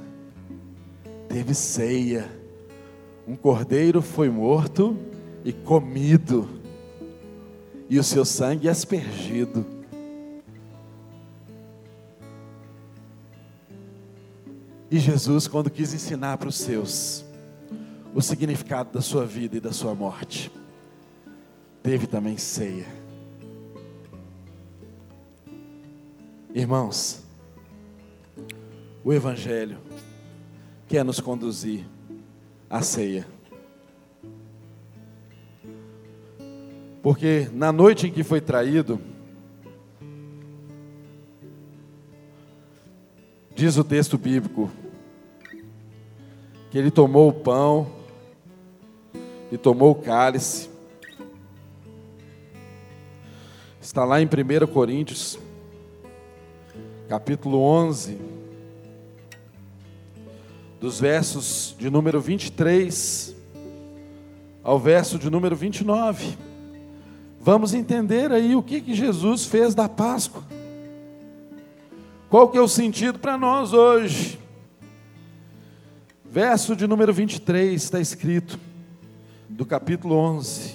teve 1.29 1.55
ceia. 1.55 2.31
Um 3.27 3.35
cordeiro 3.35 4.03
foi 4.03 4.29
morto 4.29 4.97
e 5.45 5.53
comido, 5.53 6.49
e 7.91 7.99
o 7.99 8.05
seu 8.05 8.25
sangue 8.25 8.69
aspergido. 8.69 9.67
E 14.89 14.97
Jesus, 14.99 15.49
quando 15.49 15.69
quis 15.69 15.93
ensinar 15.93 16.39
para 16.39 16.49
os 16.49 16.57
seus 16.57 17.25
o 18.15 18.23
significado 18.23 18.93
da 18.93 19.01
sua 19.01 19.27
vida 19.27 19.57
e 19.57 19.61
da 19.61 19.73
sua 19.73 19.93
morte, 19.93 20.53
teve 21.83 22.07
também 22.07 22.39
ceia. 22.39 22.87
Irmãos, 26.55 27.25
o 29.03 29.13
Evangelho 29.13 29.79
quer 30.87 31.05
nos 31.05 31.19
conduzir 31.19 31.85
à 32.69 32.83
ceia. 32.83 33.27
Porque 37.11 37.51
na 37.53 37.73
noite 37.73 38.07
em 38.07 38.13
que 38.13 38.23
foi 38.23 38.41
traído, 38.41 39.01
diz 43.53 43.77
o 43.77 43.83
texto 43.83 44.17
bíblico, 44.17 44.71
que 46.71 46.79
ele 46.79 46.89
tomou 46.89 47.29
o 47.29 47.33
pão 47.33 47.91
e 49.51 49.59
tomou 49.59 49.91
o 49.91 49.95
cálice. 49.97 50.71
Está 53.83 54.05
lá 54.05 54.23
em 54.23 54.27
1 54.27 54.67
Coríntios, 54.69 55.37
capítulo 57.09 57.59
11 57.61 58.17
dos 60.79 61.01
versos 61.01 61.75
de 61.77 61.91
número 61.91 62.21
23 62.21 63.35
ao 64.63 64.79
verso 64.79 65.19
de 65.19 65.29
número 65.29 65.57
29. 65.57 66.50
Vamos 67.43 67.73
entender 67.73 68.31
aí 68.33 68.55
o 68.55 68.63
que, 68.63 68.83
que 68.83 68.95
Jesus 68.95 69.47
fez 69.47 69.75
da 69.75 69.89
Páscoa. 69.89 70.45
Qual 72.29 72.51
que 72.51 72.59
é 72.59 72.61
o 72.61 72.69
sentido 72.69 73.19
para 73.19 73.39
nós 73.39 73.73
hoje? 73.73 74.39
Verso 76.31 76.77
de 76.77 76.87
número 76.87 77.15
23 77.15 77.83
está 77.83 77.99
escrito, 77.99 78.61
do 79.49 79.65
capítulo 79.65 80.15
11: 80.15 80.75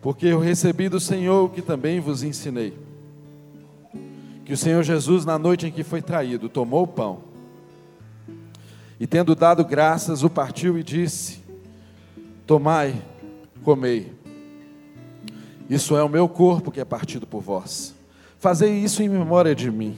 Porque 0.00 0.26
eu 0.26 0.40
recebi 0.40 0.88
do 0.88 0.98
Senhor 0.98 1.44
o 1.44 1.50
que 1.50 1.60
também 1.60 2.00
vos 2.00 2.22
ensinei, 2.22 2.76
que 4.46 4.54
o 4.54 4.56
Senhor 4.56 4.82
Jesus, 4.82 5.26
na 5.26 5.38
noite 5.38 5.66
em 5.66 5.70
que 5.70 5.84
foi 5.84 6.00
traído, 6.00 6.48
tomou 6.48 6.84
o 6.84 6.88
pão, 6.88 7.20
e 8.98 9.06
tendo 9.06 9.36
dado 9.36 9.62
graças, 9.62 10.24
o 10.24 10.30
partiu 10.30 10.78
e 10.78 10.82
disse: 10.82 11.44
Tomai, 12.46 13.00
comei. 13.62 14.18
Isso 15.68 15.96
é 15.96 16.02
o 16.02 16.08
meu 16.08 16.28
corpo 16.28 16.70
que 16.70 16.80
é 16.80 16.84
partido 16.84 17.26
por 17.26 17.42
vós. 17.42 17.94
Fazei 18.38 18.72
isso 18.72 19.02
em 19.02 19.08
memória 19.08 19.54
de 19.54 19.70
mim. 19.70 19.96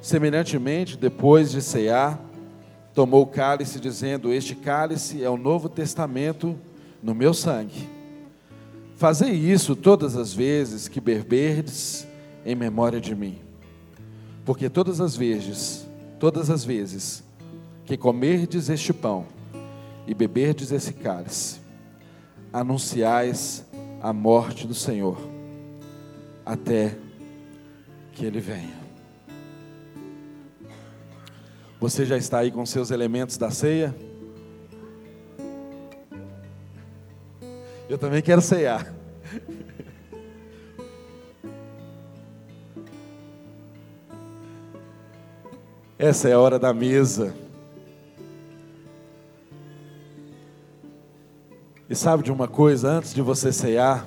Semelhantemente, 0.00 0.96
depois 0.96 1.50
de 1.50 1.62
cear, 1.62 2.20
tomou 2.94 3.22
o 3.22 3.26
cálice, 3.26 3.80
dizendo: 3.80 4.32
Este 4.32 4.54
cálice 4.54 5.24
é 5.24 5.28
o 5.28 5.36
novo 5.36 5.68
testamento 5.68 6.56
no 7.02 7.14
meu 7.14 7.34
sangue. 7.34 7.88
Fazei 8.96 9.32
isso 9.32 9.74
todas 9.74 10.16
as 10.16 10.32
vezes 10.32 10.86
que 10.86 11.00
beberdes 11.00 12.06
em 12.46 12.54
memória 12.54 13.00
de 13.00 13.14
mim. 13.14 13.38
Porque 14.44 14.68
todas 14.68 15.00
as 15.00 15.16
vezes, 15.16 15.86
todas 16.20 16.50
as 16.50 16.64
vezes 16.64 17.24
que 17.84 17.96
comerdes 17.96 18.68
este 18.68 18.92
pão 18.92 19.26
e 20.06 20.14
beberdes 20.14 20.70
esse 20.70 20.92
cálice, 20.92 21.60
anunciais 22.52 23.64
a 24.04 24.12
morte 24.12 24.66
do 24.66 24.74
Senhor, 24.74 25.16
até 26.44 26.94
que 28.12 28.26
Ele 28.26 28.38
venha. 28.38 28.76
Você 31.80 32.04
já 32.04 32.18
está 32.18 32.40
aí 32.40 32.50
com 32.50 32.66
seus 32.66 32.90
elementos 32.90 33.38
da 33.38 33.50
ceia? 33.50 33.96
Eu 37.88 37.96
também 37.96 38.20
quero 38.20 38.42
ceiar. 38.42 38.94
Essa 45.98 46.28
é 46.28 46.34
a 46.34 46.38
hora 46.38 46.58
da 46.58 46.74
mesa. 46.74 47.43
E 51.94 51.96
sabe 51.96 52.24
de 52.24 52.32
uma 52.32 52.48
coisa, 52.48 52.90
antes 52.90 53.14
de 53.14 53.22
você 53.22 53.52
cear, 53.52 54.04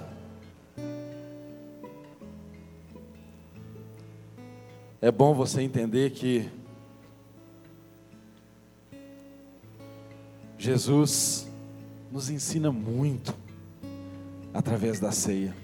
é 4.99 5.09
bom 5.09 5.33
você 5.33 5.61
entender 5.61 6.09
que 6.09 6.49
Jesus 10.57 11.47
nos 12.11 12.29
ensina 12.29 12.73
muito 12.73 13.33
através 14.53 14.99
da 14.99 15.13
ceia. 15.13 15.55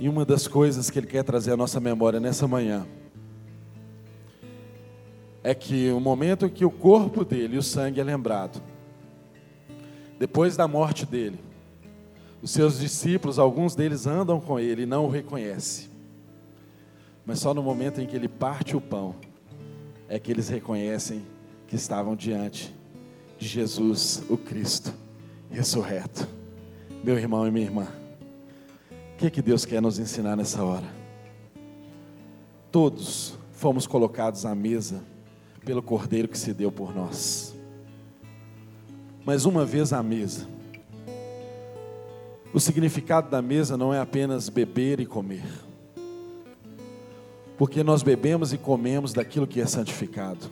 E 0.00 0.08
uma 0.08 0.24
das 0.24 0.48
coisas 0.48 0.88
que 0.88 0.98
Ele 0.98 1.06
quer 1.06 1.22
trazer 1.22 1.52
à 1.52 1.56
nossa 1.58 1.80
memória 1.80 2.18
nessa 2.18 2.48
manhã 2.48 2.86
é 5.44 5.54
que 5.54 5.90
o 5.90 6.00
momento 6.00 6.46
em 6.46 6.48
que 6.48 6.64
o 6.64 6.70
corpo 6.70 7.26
dele 7.26 7.58
o 7.58 7.62
sangue 7.62 8.00
é 8.00 8.04
lembrado, 8.04 8.71
depois 10.22 10.56
da 10.56 10.68
morte 10.68 11.04
dele, 11.04 11.40
os 12.40 12.52
seus 12.52 12.78
discípulos, 12.78 13.40
alguns 13.40 13.74
deles 13.74 14.06
andam 14.06 14.40
com 14.40 14.56
ele 14.56 14.82
e 14.82 14.86
não 14.86 15.06
o 15.06 15.10
reconhecem. 15.10 15.90
Mas 17.26 17.40
só 17.40 17.52
no 17.52 17.60
momento 17.60 18.00
em 18.00 18.06
que 18.06 18.14
ele 18.14 18.28
parte 18.28 18.76
o 18.76 18.80
pão, 18.80 19.16
é 20.08 20.20
que 20.20 20.30
eles 20.30 20.48
reconhecem 20.48 21.24
que 21.66 21.74
estavam 21.74 22.14
diante 22.14 22.72
de 23.36 23.48
Jesus, 23.48 24.22
o 24.30 24.36
Cristo, 24.36 24.94
ressurreto. 25.50 26.28
Meu 27.02 27.18
irmão 27.18 27.44
e 27.44 27.50
minha 27.50 27.66
irmã, 27.66 27.88
o 28.92 29.16
que, 29.18 29.28
que 29.28 29.42
Deus 29.42 29.64
quer 29.64 29.82
nos 29.82 29.98
ensinar 29.98 30.36
nessa 30.36 30.62
hora? 30.62 30.86
Todos 32.70 33.36
fomos 33.50 33.88
colocados 33.88 34.46
à 34.46 34.54
mesa 34.54 35.02
pelo 35.64 35.82
Cordeiro 35.82 36.28
que 36.28 36.38
se 36.38 36.54
deu 36.54 36.70
por 36.70 36.94
nós 36.94 37.51
mas 39.24 39.44
uma 39.44 39.64
vez 39.64 39.92
à 39.92 40.02
mesa. 40.02 40.46
O 42.52 42.60
significado 42.60 43.30
da 43.30 43.40
mesa 43.40 43.76
não 43.76 43.94
é 43.94 43.98
apenas 43.98 44.48
beber 44.48 45.00
e 45.00 45.06
comer, 45.06 45.46
porque 47.56 47.82
nós 47.82 48.02
bebemos 48.02 48.52
e 48.52 48.58
comemos 48.58 49.12
daquilo 49.12 49.46
que 49.46 49.60
é 49.60 49.66
santificado. 49.66 50.50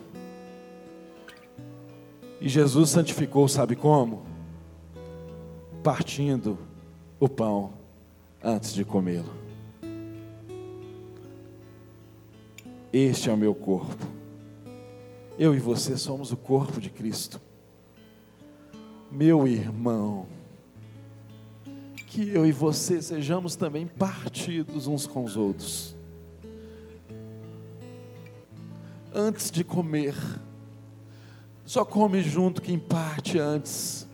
E 2.40 2.48
Jesus 2.48 2.88
santificou, 2.88 3.46
sabe 3.48 3.76
como? 3.76 4.22
Partindo 5.82 6.58
o 7.18 7.28
pão 7.28 7.74
antes 8.42 8.72
de 8.72 8.82
comê-lo. 8.82 9.40
Este 12.90 13.28
é 13.28 13.32
o 13.32 13.36
meu 13.36 13.54
corpo. 13.54 14.06
Eu 15.38 15.54
e 15.54 15.58
você 15.58 15.98
somos 15.98 16.32
o 16.32 16.36
corpo 16.36 16.80
de 16.80 16.88
Cristo 16.88 17.40
meu 19.10 19.46
irmão, 19.46 20.26
que 22.06 22.28
eu 22.30 22.46
e 22.46 22.52
você 22.52 23.02
sejamos 23.02 23.56
também 23.56 23.86
partidos 23.86 24.86
uns 24.86 25.06
com 25.06 25.24
os 25.24 25.36
outros. 25.36 25.96
Antes 29.12 29.50
de 29.50 29.64
comer, 29.64 30.14
Só 31.64 31.84
come 31.84 32.20
junto 32.20 32.60
quem 32.60 32.76
parte 32.80 33.38
antes. 33.38 34.04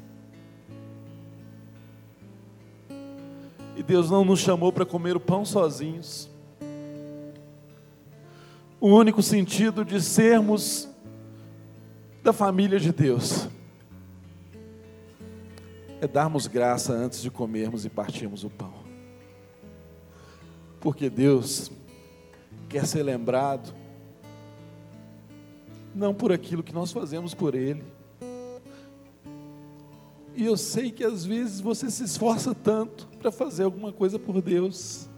E 3.75 3.83
Deus 3.83 4.11
não 4.11 4.27
nos 4.27 4.41
chamou 4.41 4.71
para 4.71 4.85
comer 4.85 5.17
o 5.17 5.21
pão 5.21 5.43
sozinhos. 5.43 6.29
O 8.79 8.89
único 8.89 9.23
sentido 9.23 9.87
de 9.87 10.03
sermos 10.03 10.87
da 12.23 12.31
família 12.31 12.79
de 12.79 12.93
Deus 12.93 13.49
é 16.07 16.09
darmos 16.09 16.47
graça 16.47 16.93
antes 16.93 17.21
de 17.21 17.31
comermos 17.31 17.85
e 17.85 17.91
partirmos 17.91 18.45
o 18.45 18.51
pão. 18.51 18.73
Porque 20.81 21.11
Deus 21.11 21.71
quer 22.69 22.87
ser 22.87 23.03
lembrado 23.03 23.75
não 25.95 26.15
por 26.15 26.31
aquilo 26.31 26.63
que 26.63 26.73
nós 26.73 26.93
fazemos 26.93 27.35
por 27.35 27.55
Ele. 27.55 27.83
E 30.37 30.45
eu 30.45 30.57
sei 30.57 30.93
que 30.93 31.03
às 31.03 31.25
vezes 31.25 31.61
você 31.61 31.91
se 31.91 32.05
esforça 32.05 32.55
tanto 32.55 33.09
para 33.19 33.33
fazer 33.33 33.65
alguma 33.65 33.93
coisa 33.93 34.19
por 34.19 34.41
Deus. 34.41 35.09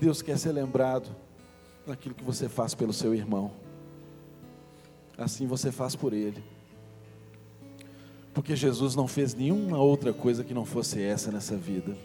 Deus 0.00 0.22
quer 0.22 0.38
ser 0.38 0.50
lembrado 0.50 1.14
naquilo 1.86 2.14
que 2.14 2.24
você 2.24 2.48
faz 2.48 2.74
pelo 2.74 2.92
seu 2.92 3.14
irmão. 3.14 3.61
Assim 5.22 5.46
você 5.46 5.70
faz 5.70 5.94
por 5.94 6.12
ele. 6.12 6.42
Porque 8.34 8.56
Jesus 8.56 8.96
não 8.96 9.06
fez 9.06 9.34
nenhuma 9.34 9.78
outra 9.78 10.12
coisa 10.12 10.42
que 10.42 10.52
não 10.52 10.64
fosse 10.64 11.00
essa 11.00 11.30
nessa 11.30 11.56
vida. 11.56 11.96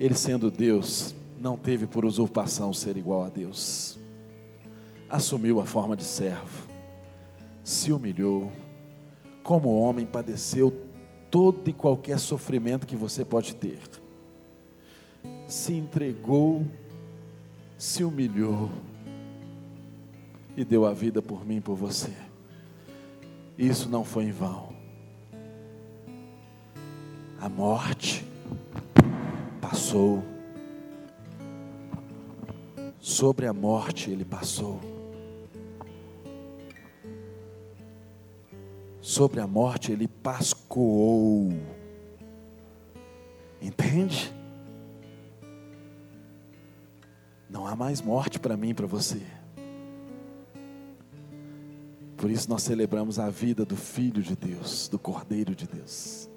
Ele 0.00 0.14
sendo 0.14 0.50
Deus, 0.50 1.14
não 1.38 1.58
teve 1.58 1.86
por 1.86 2.06
usurpação 2.06 2.72
ser 2.72 2.96
igual 2.96 3.24
a 3.24 3.28
Deus. 3.28 3.98
Assumiu 5.10 5.60
a 5.60 5.66
forma 5.66 5.94
de 5.94 6.04
servo, 6.04 6.68
se 7.62 7.92
humilhou, 7.92 8.50
como 9.42 9.78
homem 9.78 10.06
padeceu 10.06 10.72
todo 11.30 11.68
e 11.68 11.72
qualquer 11.72 12.18
sofrimento 12.18 12.86
que 12.86 12.96
você 12.96 13.24
pode 13.24 13.54
ter. 13.54 13.80
Se 15.46 15.74
entregou, 15.74 16.64
se 17.76 18.04
humilhou 18.04 18.70
e 20.58 20.64
deu 20.64 20.84
a 20.84 20.92
vida 20.92 21.22
por 21.22 21.46
mim 21.46 21.58
e 21.58 21.60
por 21.60 21.76
você. 21.76 22.12
Isso 23.56 23.88
não 23.88 24.04
foi 24.04 24.24
em 24.24 24.32
vão. 24.32 24.74
A 27.40 27.48
morte 27.48 28.26
passou. 29.60 30.24
Sobre 32.98 33.46
a 33.46 33.52
morte 33.52 34.10
ele 34.10 34.24
passou. 34.24 34.80
Sobre 39.00 39.38
a 39.38 39.46
morte 39.46 39.92
ele 39.92 40.08
pascoou. 40.08 41.52
Entende? 43.62 44.34
Não 47.48 47.64
há 47.64 47.76
mais 47.76 48.02
morte 48.02 48.40
para 48.40 48.56
mim 48.56 48.70
e 48.70 48.74
para 48.74 48.86
você. 48.88 49.37
Por 52.18 52.32
isso 52.32 52.50
nós 52.50 52.64
celebramos 52.64 53.20
a 53.20 53.30
vida 53.30 53.64
do 53.64 53.76
Filho 53.76 54.20
de 54.20 54.34
Deus, 54.34 54.88
do 54.88 54.98
Cordeiro 54.98 55.54
de 55.54 55.68
Deus. 55.68 56.28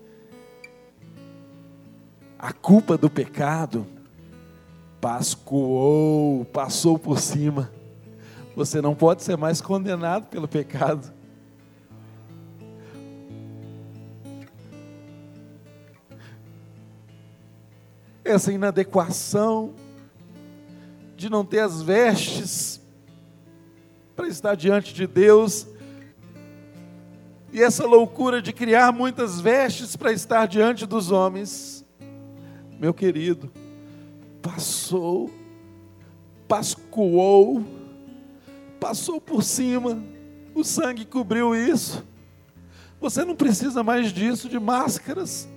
A 2.38 2.53
culpa 2.53 2.95
do 2.95 3.09
pecado 3.09 3.88
pascoou, 5.01 6.45
passou 6.45 6.99
por 6.99 7.19
cima. 7.19 7.71
Você 8.55 8.79
não 8.79 8.93
pode 8.93 9.23
ser 9.23 9.36
mais 9.36 9.59
condenado 9.59 10.27
pelo 10.27 10.47
pecado. 10.47 11.11
Essa 18.23 18.53
inadequação 18.53 19.73
de 21.17 21.27
não 21.27 21.43
ter 21.43 21.61
as 21.61 21.82
vestes 21.82 22.80
para 24.16 24.28
estar 24.28 24.55
diante 24.55 24.93
de 24.93 25.07
Deus 25.07 25.68
e 27.53 27.62
essa 27.62 27.86
loucura 27.86 28.41
de 28.41 28.53
criar 28.53 28.93
muitas 28.93 29.41
vestes 29.41 29.97
para 29.97 30.14
estar 30.14 30.45
diante 30.47 30.86
dos 30.86 31.12
homens, 31.12 31.86
meu 32.80 32.93
querido, 32.93 33.51
passou, 34.41 35.30
pascoou, 36.47 37.66
passou 38.80 39.20
por 39.20 39.43
cima, 39.43 40.01
o 40.55 40.64
sangue 40.64 41.03
cobriu 41.03 41.53
isso. 41.53 42.05
Você 43.01 43.26
não 43.26 43.36
precisa 43.36 43.84
mais 43.84 44.14
disso, 44.14 44.47
de 44.47 44.59
máscaras. 44.59 45.49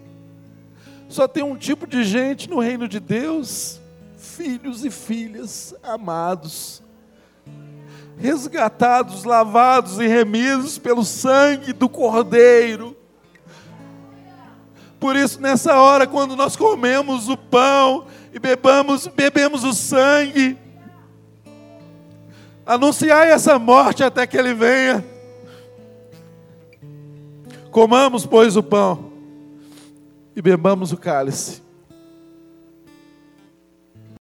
Só 1.08 1.28
tem 1.28 1.44
um 1.44 1.56
tipo 1.56 1.86
de 1.86 2.02
gente 2.02 2.50
no 2.50 2.58
reino 2.58 2.88
de 2.88 2.98
Deus, 2.98 3.80
filhos 4.16 4.84
e 4.84 4.90
filhas 4.90 5.74
amados, 5.80 6.82
resgatados, 8.18 9.24
lavados 9.24 9.98
e 9.98 10.06
remidos 10.06 10.78
pelo 10.78 11.04
sangue 11.04 11.72
do 11.72 11.88
Cordeiro. 11.88 12.96
Por 15.00 15.16
isso, 15.16 15.40
nessa 15.40 15.76
hora, 15.76 16.06
quando 16.06 16.36
nós 16.36 16.56
comemos 16.56 17.28
o 17.28 17.36
pão 17.36 18.06
e 18.32 18.38
bebamos, 18.38 19.06
bebemos 19.06 19.64
o 19.64 19.74
sangue, 19.74 20.56
anunciai 22.64 23.30
essa 23.30 23.58
morte 23.58 24.02
até 24.02 24.26
que 24.26 24.36
ele 24.36 24.54
venha. 24.54 25.04
Comamos, 27.70 28.24
pois, 28.24 28.56
o 28.56 28.62
pão 28.62 29.12
e 30.36 30.40
bebamos 30.40 30.92
o 30.92 30.96
cálice. 30.96 31.63